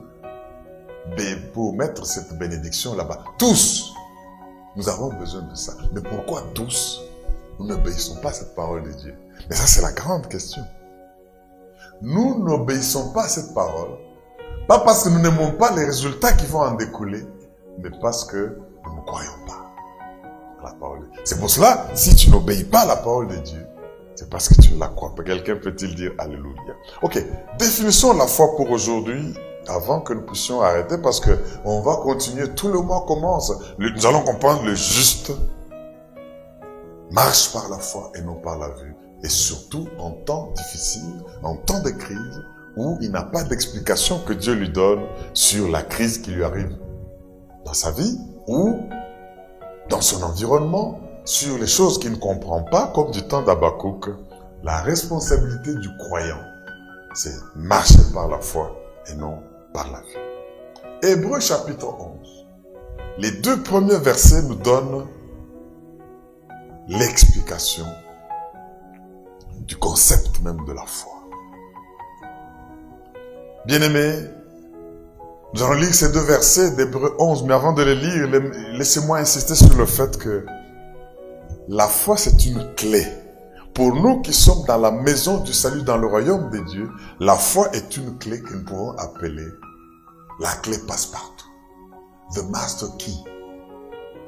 [1.52, 3.24] pour mettre cette bénédiction là-bas.
[3.40, 3.92] Tous,
[4.76, 5.72] nous avons besoin de ça.
[5.92, 7.02] Mais pourquoi tous,
[7.58, 9.14] nous n'obéissons pas à cette parole de Dieu?
[9.48, 10.62] Mais ça, c'est la grande question.
[12.02, 13.96] Nous n'obéissons pas à cette parole,
[14.68, 17.24] pas parce que nous n'aimons pas les résultats qui vont en découler,
[17.78, 19.72] mais parce que nous ne croyons pas
[20.60, 21.20] à la parole de Dieu.
[21.24, 23.66] C'est pour cela, si tu n'obéis pas à la parole de Dieu,
[24.14, 25.22] c'est parce que tu ne la crois pas.
[25.22, 26.74] Quelqu'un peut-il dire Alléluia?
[27.02, 27.22] Ok,
[27.58, 29.34] définissons la foi pour aujourd'hui
[29.68, 31.30] avant que nous puissions arrêter parce que
[31.64, 32.48] on va continuer.
[32.54, 33.52] Tout le mois commence.
[33.78, 35.32] Nous allons comprendre le juste
[37.10, 38.94] marche par la foi et non par la vue.
[39.22, 42.42] Et surtout en temps difficile, en temps de crise,
[42.76, 45.00] où il n'a pas d'explication que Dieu lui donne
[45.32, 46.76] sur la crise qui lui arrive
[47.64, 48.76] dans sa vie ou
[49.88, 54.10] dans son environnement sur les choses qu'il ne comprend pas, comme du temps d'Abakouk,
[54.62, 56.40] la responsabilité du croyant,
[57.14, 58.76] c'est marcher par la foi
[59.10, 59.40] et non
[59.84, 61.10] la vie.
[61.10, 62.46] Hébreu chapitre 11.
[63.18, 65.06] Les deux premiers versets nous donnent
[66.88, 67.86] l'explication
[69.66, 71.12] du concept même de la foi.
[73.66, 74.30] Bien-aimés,
[75.54, 78.28] nous allons lire ces deux versets d'Hébreu 11, mais avant de les lire,
[78.74, 80.44] laissez-moi insister sur le fait que
[81.68, 83.04] la foi, c'est une clé.
[83.74, 87.34] Pour nous qui sommes dans la maison du salut, dans le royaume de Dieu, la
[87.34, 89.46] foi est une clé que nous pouvons appeler
[90.40, 91.46] la clé passe-partout.
[92.34, 93.12] The master key.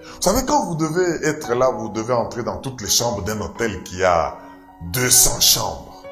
[0.01, 3.41] Vous savez, quand vous devez être là, vous devez entrer dans toutes les chambres d'un
[3.41, 4.39] hôtel qui a
[4.93, 6.03] 200 chambres.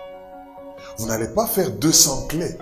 [0.99, 2.59] Vous n'allez pas faire 200 clés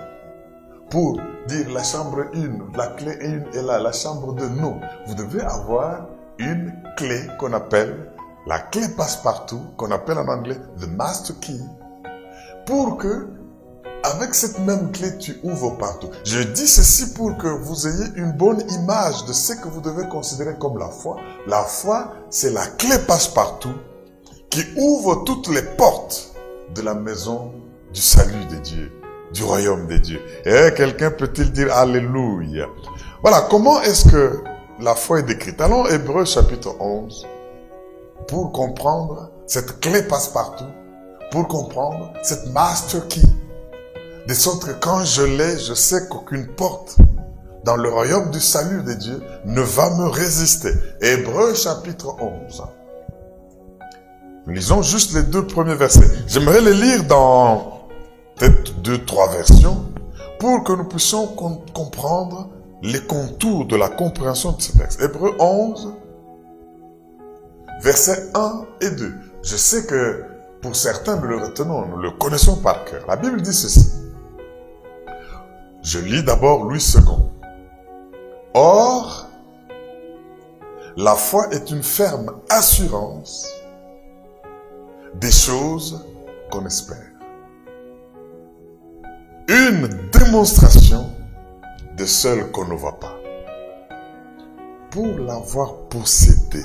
[0.89, 4.49] pour dire la chambre 1, la clé 1 est là, la chambre 2.
[4.49, 6.07] Non, vous devez avoir
[6.37, 8.11] une clé qu'on appelle
[8.47, 11.59] la clé passe-partout, qu'on appelle en anglais the master key,
[12.65, 13.27] pour que,
[14.05, 16.09] avec cette même clé, tu ouvres partout.
[16.23, 20.07] Je dis ceci pour que vous ayez une bonne image de ce que vous devez
[20.07, 21.17] considérer comme la foi.
[21.47, 23.73] La foi, c'est la clé passe-partout
[24.49, 26.31] qui ouvre toutes les portes
[26.73, 27.51] de la maison
[27.93, 28.91] du salut de Dieu,
[29.33, 30.21] du royaume de Dieu.
[30.45, 32.67] Et quelqu'un peut-il dire Alléluia?
[33.21, 34.43] Voilà, comment est-ce que
[34.79, 35.59] la foi est décrite?
[35.61, 37.25] Allons, Hébreu chapitre 11
[38.27, 40.65] pour comprendre cette clé passe-partout,
[41.31, 43.21] pour comprendre cette master key.
[44.27, 46.97] De sorte que quand je l'ai, je sais qu'aucune porte
[47.63, 50.71] dans le royaume du salut de Dieu ne va me résister.
[51.01, 52.63] Hébreu chapitre 11.
[54.47, 56.09] Lisons juste les deux premiers versets.
[56.27, 57.87] J'aimerais les lire dans
[58.35, 59.85] peut-être deux, trois versions
[60.39, 62.49] pour que nous puissions comprendre
[62.81, 65.01] les contours de la compréhension de ce texte.
[65.01, 65.93] Hébreu 11,
[67.83, 69.13] versets 1 et 2.
[69.43, 70.23] Je sais que
[70.61, 73.05] pour certains, nous le retenons, nous le connaissons par cœur.
[73.07, 74.04] La Bible dit ceci.
[75.85, 77.03] Je lis d'abord Louis II.
[78.55, 79.27] Or,
[80.97, 83.47] la foi est une ferme assurance
[85.13, 86.03] des choses
[86.49, 87.11] qu'on espère.
[89.47, 91.07] Une démonstration
[91.95, 93.19] de celles qu'on ne voit pas.
[94.89, 96.63] Pour l'avoir possédé,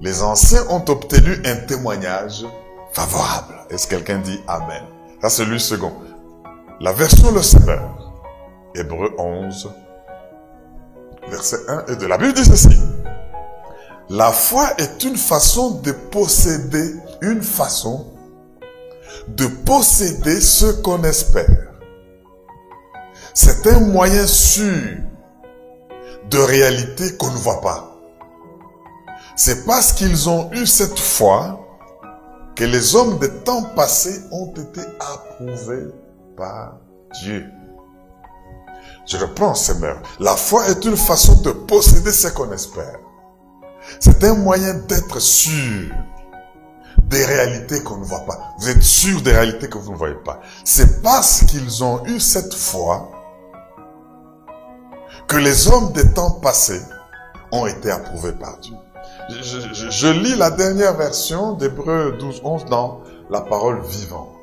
[0.00, 2.44] les anciens ont obtenu un témoignage
[2.92, 3.54] favorable.
[3.70, 4.82] Est-ce que quelqu'un dit Amen?
[5.22, 5.92] Ça, c'est lui second.
[6.80, 8.12] La version Le Seigneur,
[8.72, 9.68] Hébreu 11,
[11.28, 12.06] verset 1 et 2.
[12.06, 12.78] La Bible dit ceci.
[14.08, 18.06] La foi est une façon de posséder, une façon
[19.26, 21.72] de posséder ce qu'on espère.
[23.34, 24.98] C'est un moyen sûr
[26.30, 27.96] de réalité qu'on ne voit pas.
[29.34, 31.58] C'est parce qu'ils ont eu cette foi
[32.54, 35.88] que les hommes des temps passés ont été approuvés
[37.22, 37.46] Dieu.
[39.06, 40.02] Je reprends, Seigneur.
[40.20, 42.98] La foi est une façon de posséder ce qu'on espère.
[44.00, 45.94] C'est un moyen d'être sûr
[47.04, 48.54] des réalités qu'on ne voit pas.
[48.58, 50.40] Vous êtes sûr des réalités que vous ne voyez pas.
[50.64, 53.10] C'est parce qu'ils ont eu cette foi
[55.26, 56.82] que les hommes des temps passés
[57.52, 58.74] ont été approuvés par Dieu.
[59.30, 64.37] Je, lis la dernière version d'Hébreu 12, 11 dans la parole vivante.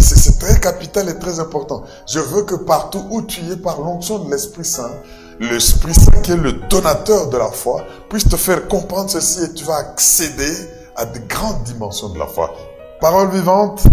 [0.00, 1.82] C'est très capital et très important.
[2.06, 4.90] Je veux que partout où tu es par l'onction de l'Esprit Saint,
[5.38, 9.52] l'Esprit Saint qui est le donateur de la foi, puisse te faire comprendre ceci et
[9.52, 10.52] tu vas accéder
[10.96, 12.54] à de grandes dimensions de la foi.
[13.00, 13.84] Parole vivante.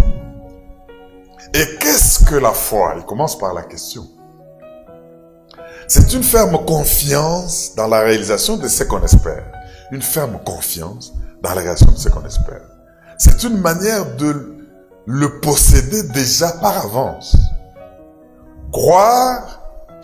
[1.54, 2.94] Et qu'est-ce que la foi?
[2.98, 4.08] Il commence par la question.
[5.88, 9.52] C'est une ferme confiance dans la réalisation de ce qu'on espère.
[9.92, 12.62] Une ferme confiance dans la réalisation de ce qu'on espère.
[13.18, 14.59] C'est une manière de
[15.12, 17.36] le posséder déjà par avance.
[18.72, 19.60] Croire,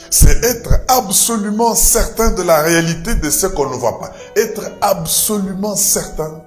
[0.10, 4.12] c'est être absolument certain de la réalité de ce qu'on ne voit pas.
[4.36, 6.41] Être absolument certain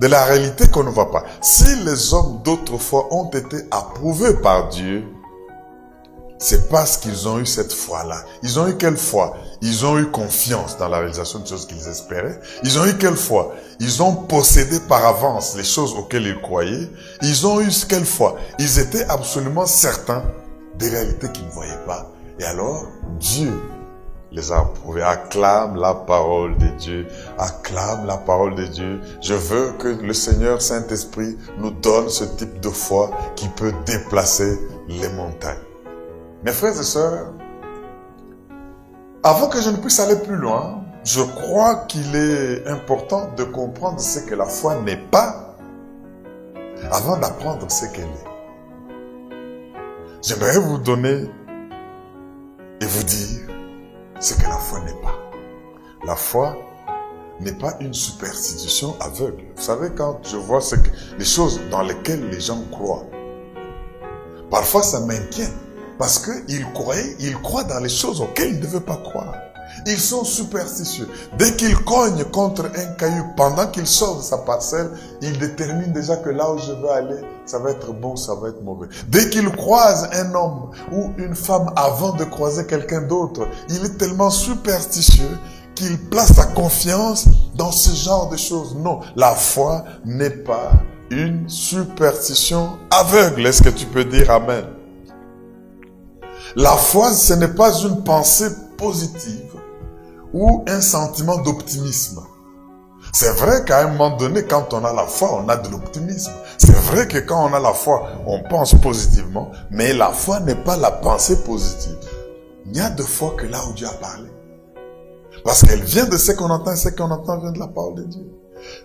[0.00, 1.24] de la réalité qu'on ne voit pas.
[1.42, 5.04] Si les hommes d'autrefois ont été approuvés par Dieu,
[6.42, 8.24] c'est parce qu'ils ont eu cette foi-là.
[8.42, 9.36] Ils ont eu quelle foi?
[9.60, 12.40] Ils ont eu confiance dans la réalisation de choses qu'ils espéraient.
[12.64, 13.54] Ils ont eu quelle foi?
[13.78, 16.90] Ils ont possédé par avance les choses auxquelles ils croyaient.
[17.22, 18.36] Ils ont eu quelle foi?
[18.58, 20.24] Ils étaient absolument certains
[20.80, 22.10] des réalités qu'ils ne voyaient pas.
[22.40, 22.88] Et alors,
[23.20, 23.52] Dieu
[24.32, 25.02] les a approuvés.
[25.02, 27.06] Acclame la parole de Dieu.
[27.38, 29.00] Acclame la parole de Dieu.
[29.20, 34.58] Je veux que le Seigneur Saint-Esprit nous donne ce type de foi qui peut déplacer
[34.88, 35.71] les montagnes.
[36.44, 37.32] Mes frères et sœurs,
[39.22, 44.00] avant que je ne puisse aller plus loin, je crois qu'il est important de comprendre
[44.00, 45.56] ce que la foi n'est pas
[46.90, 48.28] avant d'apprendre ce qu'elle est.
[50.22, 51.30] J'aimerais vous donner
[52.80, 53.48] et vous dire
[54.18, 55.14] ce que la foi n'est pas.
[56.04, 56.56] La foi
[57.38, 59.44] n'est pas une superstition aveugle.
[59.54, 60.58] Vous savez, quand je vois
[61.18, 63.06] les choses dans lesquelles les gens croient,
[64.50, 65.52] parfois ça m'inquiète.
[65.98, 69.34] Parce qu'ils croyaient, ils croient dans les choses auxquelles ils ne veulent pas croire.
[69.86, 71.08] Ils sont superstitieux.
[71.38, 74.90] Dès qu'ils cognent contre un caillou, pendant qu'il sort de sa parcelle,
[75.20, 78.48] ils déterminent déjà que là où je veux aller, ça va être bon, ça va
[78.50, 78.88] être mauvais.
[79.08, 83.98] Dès qu'ils croisent un homme ou une femme avant de croiser quelqu'un d'autre, il est
[83.98, 85.38] tellement superstitieux
[85.74, 87.26] qu'il place sa confiance
[87.56, 88.76] dans ce genre de choses.
[88.76, 90.72] Non, la foi n'est pas
[91.10, 93.46] une superstition aveugle.
[93.46, 94.64] Est-ce que tu peux dire Amen?
[96.56, 99.56] La foi, ce n'est pas une pensée positive
[100.34, 102.20] ou un sentiment d'optimisme.
[103.12, 106.32] C'est vrai qu'à un moment donné, quand on a la foi, on a de l'optimisme.
[106.58, 110.54] C'est vrai que quand on a la foi, on pense positivement, mais la foi n'est
[110.54, 111.98] pas la pensée positive.
[112.66, 114.30] Il n'y a de foi que là où Dieu a parlé.
[115.44, 117.96] Parce qu'elle vient de ce qu'on entend, et ce qu'on entend vient de la parole
[117.96, 118.26] de Dieu.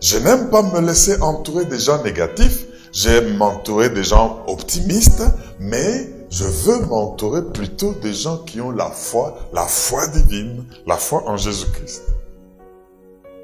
[0.02, 5.24] Je n'aime pas me laisser entourer des gens négatifs, j'aime m'entourer des gens optimistes,
[5.60, 10.98] mais je veux m'entourer plutôt des gens qui ont la foi, la foi divine, la
[10.98, 12.04] foi en Jésus-Christ.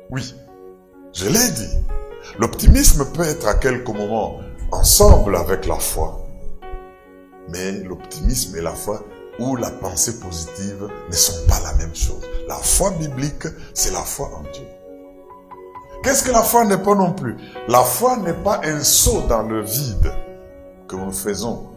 [0.10, 0.36] Oui,
[1.14, 1.78] je l'ai dit.
[2.40, 4.40] L'optimisme peut être à quelques moments
[4.72, 6.20] ensemble avec la foi.
[7.50, 9.04] Mais l'optimisme et la foi
[9.40, 12.22] ou la pensée positive ne sont pas la même chose.
[12.48, 14.68] La foi biblique, c'est la foi en Dieu.
[16.04, 17.38] Qu'est-ce que la foi n'est pas non plus?
[17.68, 20.12] La foi n'est pas un saut dans le vide
[20.88, 21.70] que nous faisons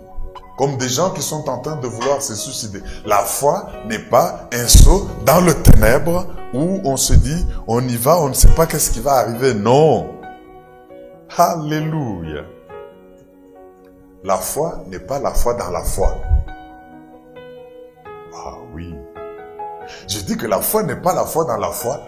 [0.57, 2.83] comme des gens qui sont en train de vouloir se suicider.
[3.05, 7.97] La foi n'est pas un saut dans le ténèbre où on se dit, on y
[7.97, 9.55] va, on ne sait pas qu'est-ce qui va arriver.
[9.55, 10.15] Non.
[11.37, 12.43] Alléluia.
[14.25, 16.17] La foi n'est pas la foi dans la foi.
[18.35, 18.95] Ah oui.
[20.09, 22.01] Je dis que la foi n'est pas la foi dans la foi.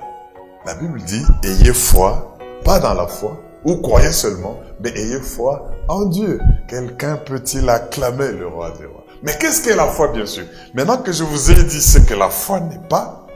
[0.66, 5.70] La Bible dit, ayez foi, pas dans la foi, ou croyez seulement, mais ayez foi
[5.88, 6.40] en Dieu.
[6.68, 9.04] Quelqu'un peut-il acclamer le roi des rois?
[9.22, 10.44] Mais qu'est-ce qu'est la foi, bien sûr?
[10.74, 13.26] Maintenant que je vous ai dit ce que la foi n'est pas,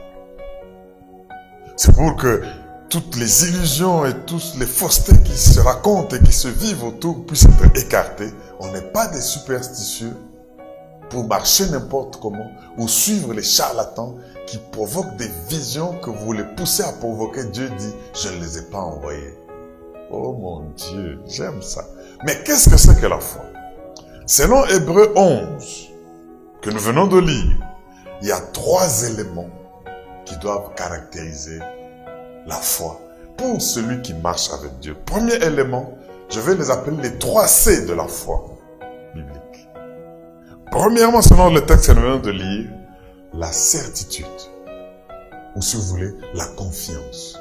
[1.75, 2.41] c'est pour que
[2.89, 7.25] toutes les illusions et toutes les faussetés qui se racontent et qui se vivent autour
[7.25, 8.31] puissent être écartées.
[8.59, 10.13] On n'est pas des superstitieux
[11.09, 14.15] pour marcher n'importe comment ou suivre les charlatans
[14.45, 17.45] qui provoquent des visions que vous les poussez à provoquer.
[17.45, 19.33] Dieu dit, je ne les ai pas envoyés.
[20.15, 21.83] Oh mon Dieu, j'aime ça.
[22.23, 23.41] Mais qu'est-ce que c'est que la foi?
[24.27, 25.89] Selon Hébreu 11,
[26.61, 27.57] que nous venons de lire,
[28.21, 29.49] il y a trois éléments
[30.23, 31.57] qui doivent caractériser
[32.45, 33.01] la foi
[33.37, 34.95] pour celui qui marche avec Dieu.
[35.03, 35.97] Premier élément,
[36.29, 38.45] je vais les appeler les trois C de la foi
[39.15, 39.67] biblique.
[40.69, 42.69] Premièrement, selon le texte que nous venons de lire,
[43.33, 44.27] la certitude,
[45.55, 47.39] ou si vous voulez, la confiance.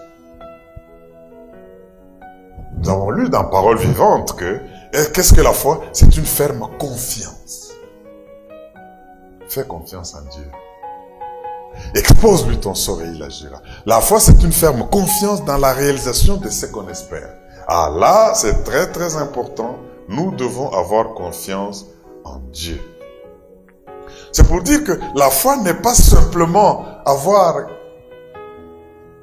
[2.78, 4.60] Nous avons lu dans Parole vivante que
[5.12, 5.82] qu'est-ce que la foi?
[5.92, 7.72] C'est une ferme confiance.
[9.48, 10.50] Fais confiance en Dieu.
[11.94, 13.60] Expose-lui ton sort et il agira.
[13.86, 17.34] La foi, c'est une ferme confiance dans la réalisation de ce qu'on espère.
[17.68, 19.78] Ah là, c'est très très important.
[20.08, 21.86] Nous devons avoir confiance
[22.24, 22.80] en Dieu.
[24.32, 27.66] C'est pour dire que la foi n'est pas simplement avoir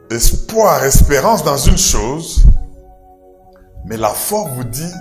[0.10, 2.44] espoir, espérance dans une chose,
[3.86, 4.94] mais la foi vous dit,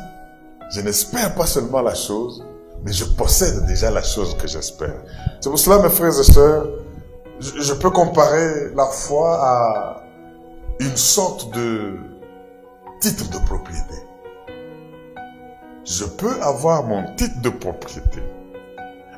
[0.70, 2.44] je n'espère pas seulement la chose,
[2.84, 5.02] mais je possède déjà la chose que j'espère.
[5.40, 6.68] C'est pour cela, mes frères et sœurs,
[7.40, 10.02] je, peux comparer la foi à
[10.80, 11.96] une sorte de
[13.00, 13.94] titre de propriété.
[15.84, 18.22] Je peux avoir mon titre de propriété.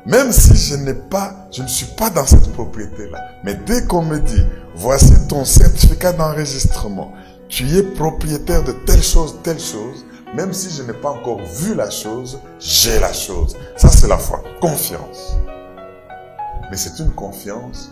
[0.05, 3.19] Même si je n'ai pas, je ne suis pas dans cette propriété-là.
[3.43, 4.45] Mais dès qu'on me dit,
[4.75, 7.11] voici ton certificat d'enregistrement,
[7.51, 11.75] tu es propriétaire de telle chose, telle chose, même si je n'ai pas encore vu
[11.75, 13.57] la chose, j'ai la chose.
[13.75, 14.41] Ça, c'est la foi.
[14.61, 15.35] Confiance.
[16.71, 17.91] Mais c'est une confiance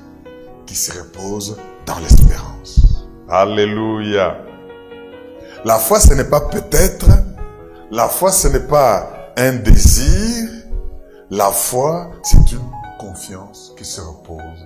[0.65, 3.05] qui se repose dans l'espérance.
[3.27, 4.37] Alléluia.
[5.65, 7.09] La foi, ce n'est pas peut-être.
[7.91, 10.49] La foi, ce n'est pas un désir.
[11.29, 14.65] La foi, c'est une confiance qui se repose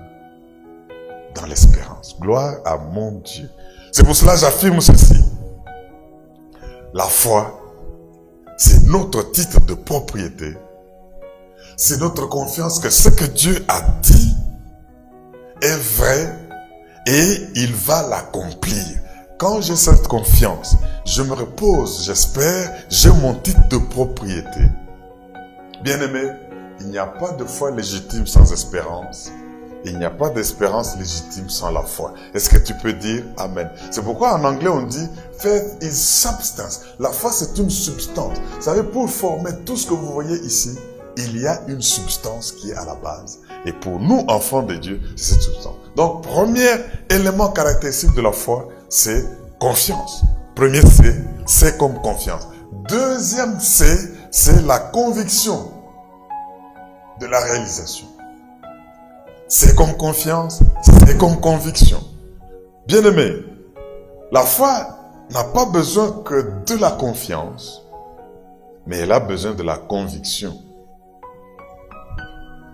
[1.34, 2.16] dans l'espérance.
[2.20, 3.50] Gloire à mon Dieu.
[3.94, 5.24] C'est pour cela que j'affirme ceci.
[6.96, 7.62] La foi,
[8.58, 10.58] c'est notre titre de propriété.
[11.78, 14.36] C'est notre confiance que ce que Dieu a dit
[15.62, 16.40] est vrai
[17.06, 18.84] et il va l'accomplir.
[19.38, 20.76] Quand j'ai cette confiance,
[21.06, 24.72] je me repose, j'espère, j'ai mon titre de propriété.
[25.84, 26.32] Bien-aimé,
[26.80, 29.32] il n'y a pas de foi légitime sans espérance.
[29.86, 32.14] Il n'y a pas d'espérance légitime sans la foi.
[32.34, 33.70] Est-ce que tu peux dire Amen?
[33.92, 35.08] C'est pourquoi en anglais on dit
[35.38, 36.82] Faith is substance.
[37.00, 38.38] La foi c'est une substance.
[38.56, 40.78] Vous savez, pour former tout ce que vous voyez ici,
[41.18, 43.40] il y a une substance qui est à la base.
[43.66, 45.76] Et pour nous, enfants de Dieu, c'est cette substance.
[45.96, 46.70] Donc, premier
[47.10, 49.26] élément caractéristique de la foi, c'est
[49.60, 50.24] confiance.
[50.56, 51.16] Premier C,
[51.46, 52.48] c'est comme confiance.
[52.90, 53.86] Deuxième C,
[54.32, 55.72] c'est la conviction
[57.20, 58.08] de la réalisation.
[59.56, 62.00] C'est comme confiance, c'est comme conviction.
[62.88, 63.36] Bien-aimé,
[64.32, 64.98] la foi
[65.30, 67.84] n'a pas besoin que de la confiance,
[68.88, 70.58] mais elle a besoin de la conviction.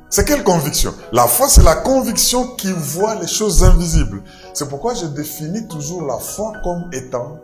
[0.09, 0.93] C'est quelle conviction?
[1.11, 4.23] La foi, c'est la conviction qui voit les choses invisibles.
[4.53, 7.39] C'est pourquoi je définis toujours la foi comme étant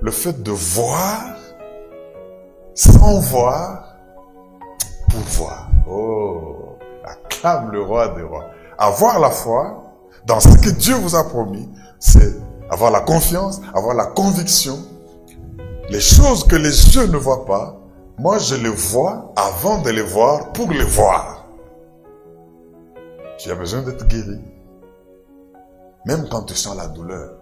[0.00, 1.36] le fait de voir
[2.74, 3.94] sans voir
[5.08, 5.70] pour voir.
[5.88, 8.46] Oh, acclame le roi des rois.
[8.78, 9.82] Avoir la foi
[10.26, 11.68] dans ce que Dieu vous a promis,
[11.98, 12.34] c'est
[12.70, 14.78] avoir la confiance, avoir la conviction.
[15.90, 17.78] Les choses que les yeux ne voient pas,
[18.18, 21.46] moi je les vois avant de les voir pour les voir.
[23.38, 24.40] Tu as besoin d'être guéri.
[26.06, 27.34] Même quand tu sens la douleur,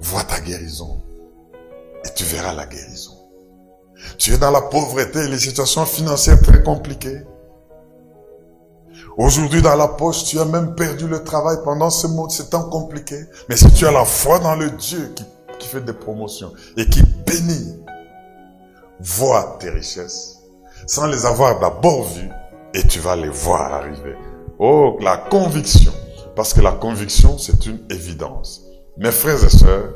[0.00, 1.02] vois ta guérison
[2.04, 3.12] et tu verras la guérison.
[4.18, 7.22] Tu es dans la pauvreté et les situations financières très compliquées.
[9.16, 13.16] Aujourd'hui, dans la poche, tu as même perdu le travail pendant ce, ce temps compliqué.
[13.48, 15.24] Mais si tu as la foi dans le Dieu qui,
[15.58, 17.80] qui fait des promotions et qui bénit,
[19.00, 20.40] vois tes richesses
[20.86, 22.30] sans les avoir d'abord vues
[22.74, 24.16] et tu vas les voir arriver.
[24.58, 25.92] Oh, la conviction.
[26.36, 28.64] Parce que la conviction, c'est une évidence.
[28.96, 29.94] Mes frères et sœurs,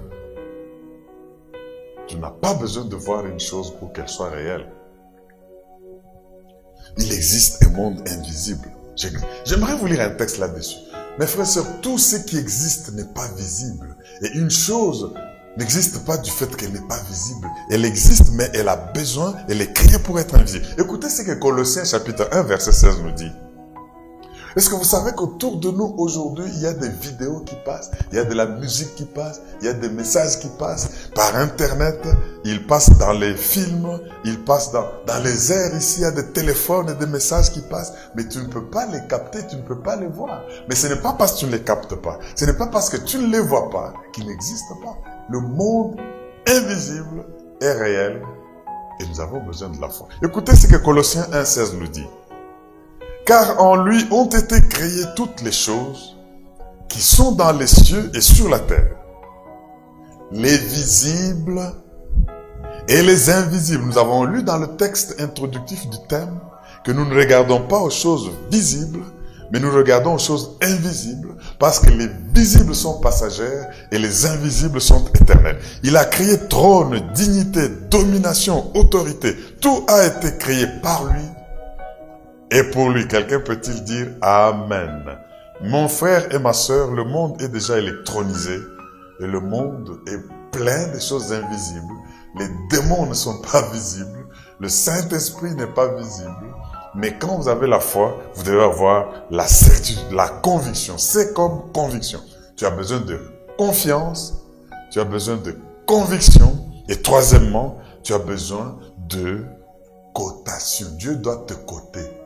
[2.06, 4.70] tu n'as pas besoin de voir une chose pour qu'elle soit réelle.
[6.98, 8.70] Il existe un monde invisible.
[8.96, 10.76] J'aimerais vous lire un texte là-dessus.
[11.18, 13.96] Mes frères et sœurs, tout ce qui existe n'est pas visible.
[14.22, 15.12] Et une chose
[15.56, 17.48] n'existe pas du fait qu'elle n'est pas visible.
[17.70, 20.66] Elle existe, mais elle a besoin, elle est créée pour être invisible.
[20.78, 23.30] Écoutez ce que Colossiens chapitre 1, verset 16 nous dit.
[24.56, 27.90] Est-ce que vous savez qu'autour de nous aujourd'hui, il y a des vidéos qui passent,
[28.12, 31.10] il y a de la musique qui passe, il y a des messages qui passent
[31.14, 32.00] par Internet,
[32.44, 36.12] ils passent dans les films, ils passent dans, dans les airs ici, il y a
[36.12, 39.56] des téléphones et des messages qui passent, mais tu ne peux pas les capter, tu
[39.56, 40.42] ne peux pas les voir.
[40.68, 42.88] Mais ce n'est pas parce que tu ne les captes pas, ce n'est pas parce
[42.88, 44.96] que tu ne les vois pas qu'ils n'existent pas.
[45.30, 45.96] Le monde
[46.46, 47.24] invisible
[47.60, 48.22] est réel
[49.00, 50.06] et nous avons besoin de la foi.
[50.22, 52.06] Écoutez ce que Colossiens 1,16 nous dit
[53.26, 56.16] car en lui ont été créées toutes les choses
[56.88, 58.96] qui sont dans les cieux et sur la terre,
[60.30, 61.60] les visibles
[62.88, 63.84] et les invisibles.
[63.84, 66.38] Nous avons lu dans le texte introductif du thème
[66.84, 69.02] que nous ne regardons pas aux choses visibles,
[69.50, 74.80] mais nous regardons aux choses invisibles, parce que les visibles sont passagères et les invisibles
[74.80, 75.58] sont éternels.
[75.82, 79.34] Il a créé trône, dignité, domination, autorité.
[79.60, 81.22] Tout a été créé par lui
[82.50, 85.18] et pour lui, quelqu'un peut-il dire Amen?
[85.62, 88.58] Mon frère et ma soeur, le monde est déjà électronisé
[89.20, 90.18] et le monde est
[90.50, 91.94] plein de choses invisibles.
[92.38, 94.26] Les démons ne sont pas visibles.
[94.60, 96.54] Le Saint-Esprit n'est pas visible.
[96.94, 100.98] Mais quand vous avez la foi, vous devez avoir la certitude, la conviction.
[100.98, 102.20] C'est comme conviction.
[102.56, 103.18] Tu as besoin de
[103.58, 104.44] confiance,
[104.92, 106.56] tu as besoin de conviction
[106.88, 108.78] et troisièmement, tu as besoin
[109.08, 109.44] de
[110.14, 110.86] cotation.
[110.98, 112.23] Dieu doit te coter.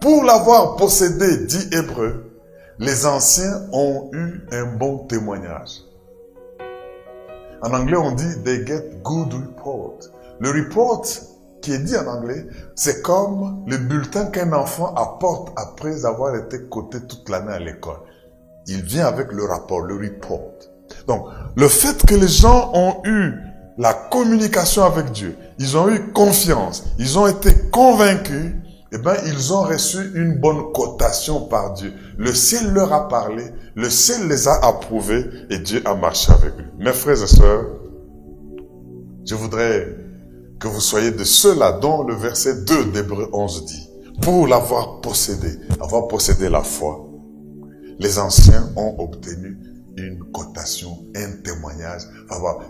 [0.00, 2.30] Pour l'avoir possédé, dit Hébreu,
[2.78, 5.82] les anciens ont eu un bon témoignage.
[7.62, 9.98] En anglais, on dit they get good report.
[10.38, 11.06] Le report
[11.62, 16.58] qui est dit en anglais, c'est comme le bulletin qu'un enfant apporte après avoir été
[16.70, 18.00] coté toute l'année à l'école.
[18.66, 20.52] Il vient avec le rapport, le report.
[21.08, 21.26] Donc,
[21.56, 23.32] le fait que les gens ont eu
[23.78, 28.54] la communication avec Dieu, ils ont eu confiance, ils ont été convaincus,
[28.96, 31.92] eh bien, ils ont reçu une bonne cotation par Dieu.
[32.18, 33.44] Le ciel leur a parlé,
[33.74, 36.70] le ciel les a approuvés et Dieu a marché avec eux.
[36.78, 37.66] Mes frères et sœurs,
[39.24, 39.96] je voudrais
[40.58, 43.88] que vous soyez de ceux-là dont le verset 2 d'Hébreu 11 dit,
[44.22, 47.06] pour l'avoir possédé, avoir possédé la foi,
[47.98, 49.58] les anciens ont obtenu
[49.96, 52.02] une cotation, un témoignage.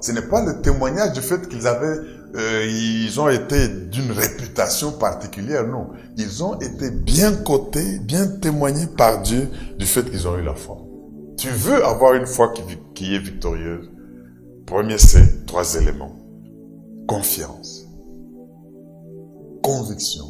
[0.00, 1.98] Ce n'est pas le témoignage du fait qu'ils avaient,
[2.34, 5.88] euh, ils ont été d'une réputation particulière, non.
[6.16, 9.48] Ils ont été bien cotés, bien témoignés par Dieu
[9.78, 10.78] du fait qu'ils ont eu la foi.
[11.38, 12.62] Tu veux avoir une foi qui,
[12.94, 13.90] qui est victorieuse?
[14.66, 16.16] Premier, c'est trois éléments.
[17.06, 17.86] Confiance,
[19.62, 20.24] conviction,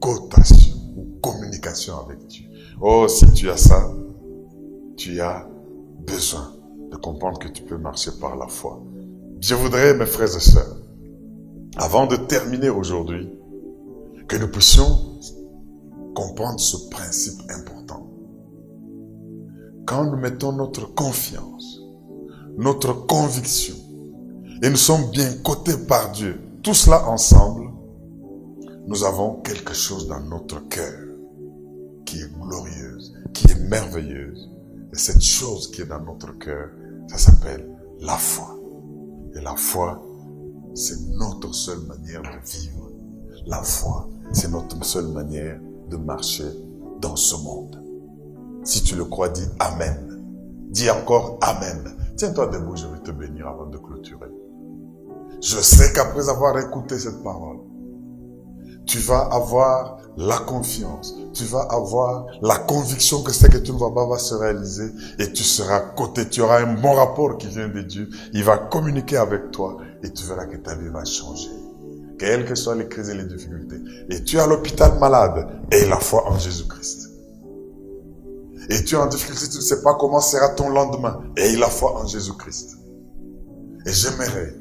[0.00, 2.44] cotation ou communication avec Dieu.
[2.80, 3.90] Oh, si tu as ça,
[4.96, 5.48] tu as
[6.06, 6.52] besoin
[6.92, 8.80] de comprendre que tu peux marcher par la foi.
[9.40, 10.76] Je voudrais, mes frères et sœurs,
[11.76, 13.30] avant de terminer aujourd'hui,
[14.26, 15.20] que nous puissions
[16.14, 18.10] comprendre ce principe important.
[19.86, 21.80] Quand nous mettons notre confiance,
[22.56, 23.76] notre conviction,
[24.60, 27.70] et nous sommes bien cotés par Dieu, tout cela ensemble,
[28.88, 30.98] nous avons quelque chose dans notre cœur
[32.04, 34.50] qui est glorieuse, qui est merveilleuse,
[34.92, 36.70] et cette chose qui est dans notre cœur,
[37.06, 37.68] ça s'appelle
[38.00, 38.57] la foi.
[39.34, 40.02] Et la foi,
[40.74, 42.90] c'est notre seule manière de vivre.
[43.46, 46.50] La foi, c'est notre seule manière de marcher
[47.00, 47.82] dans ce monde.
[48.64, 50.22] Si tu le crois, dis Amen.
[50.70, 51.96] Dis encore Amen.
[52.16, 54.30] Tiens-toi debout, je vais te bénir avant de clôturer.
[55.40, 57.58] Je sais qu'après avoir écouté cette parole,
[58.86, 63.78] tu vas avoir la confiance, tu vas avoir la conviction que ce que tu ne
[63.78, 67.46] vas pas va se réaliser et tu seras côté, tu auras un bon rapport qui
[67.46, 68.08] vient de Dieu.
[68.32, 71.50] Il va communiquer avec toi et tu verras que ta vie va changer.
[72.18, 73.80] Quelles que soient les crises et les difficultés.
[74.10, 77.08] Et tu es à l'hôpital malade et la foi en Jésus-Christ.
[78.70, 81.22] Et tu es en difficulté, tu ne sais pas comment sera ton lendemain.
[81.36, 82.78] Et la foi en Jésus-Christ.
[83.86, 84.54] Et j'aimerais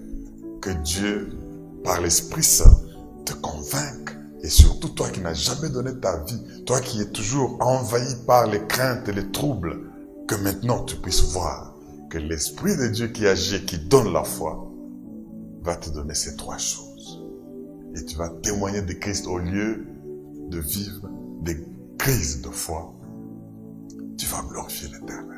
[0.62, 1.30] que Dieu,
[1.84, 2.80] par l'Esprit Saint,
[3.26, 7.58] te convainque et surtout toi qui n'as jamais donné ta vie, toi qui es toujours
[7.60, 9.92] envahi par les craintes et les troubles,
[10.28, 11.76] que maintenant tu puisses voir
[12.10, 14.72] que l'Esprit de Dieu qui agit, qui donne la foi,
[15.62, 17.24] va te donner ces trois choses.
[17.96, 19.86] Et tu vas témoigner de Christ au lieu
[20.50, 21.10] de vivre
[21.42, 21.58] des
[21.98, 22.94] crises de foi.
[24.18, 25.37] Tu vas glorifier l'Éternel.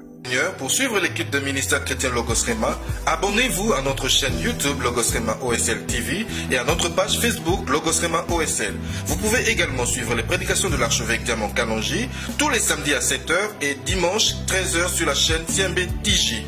[0.58, 2.78] Pour suivre l'équipe de ministère chrétien Logos Rema,
[3.08, 8.00] abonnez-vous à notre chaîne YouTube Logos Rema OSL TV et à notre page Facebook Logos
[8.02, 8.76] Rema OSL.
[9.08, 13.38] Vous pouvez également suivre les prédications de l'archevêque Diamant Kalonji tous les samedis à 7h
[13.62, 16.44] et dimanche 13h sur la chaîne CMB TJ.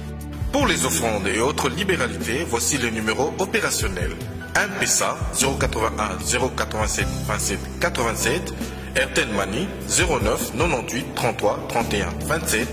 [0.52, 4.12] Pour les offrandes et autres libéralités, voici le numéro opérationnel.
[4.56, 5.18] 1 PSA
[5.60, 6.20] 081
[6.56, 8.54] 087 27 87
[8.96, 12.68] RTL Mani 09 98 33 31 27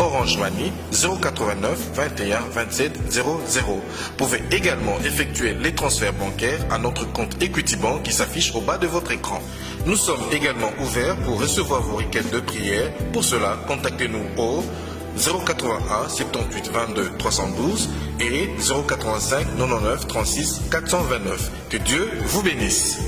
[0.00, 3.22] Orange Money 089 21 27 00.
[3.66, 3.82] Vous
[4.16, 8.78] pouvez également effectuer les transferts bancaires à notre compte Equity Bank qui s'affiche au bas
[8.78, 9.40] de votre écran.
[9.84, 12.90] Nous sommes également ouverts pour recevoir vos requêtes de prière.
[13.12, 14.64] Pour cela, contactez-nous au
[15.16, 17.88] 081 78 22 312
[18.20, 21.50] et 085 99 36 429.
[21.68, 22.98] Que Dieu vous bénisse.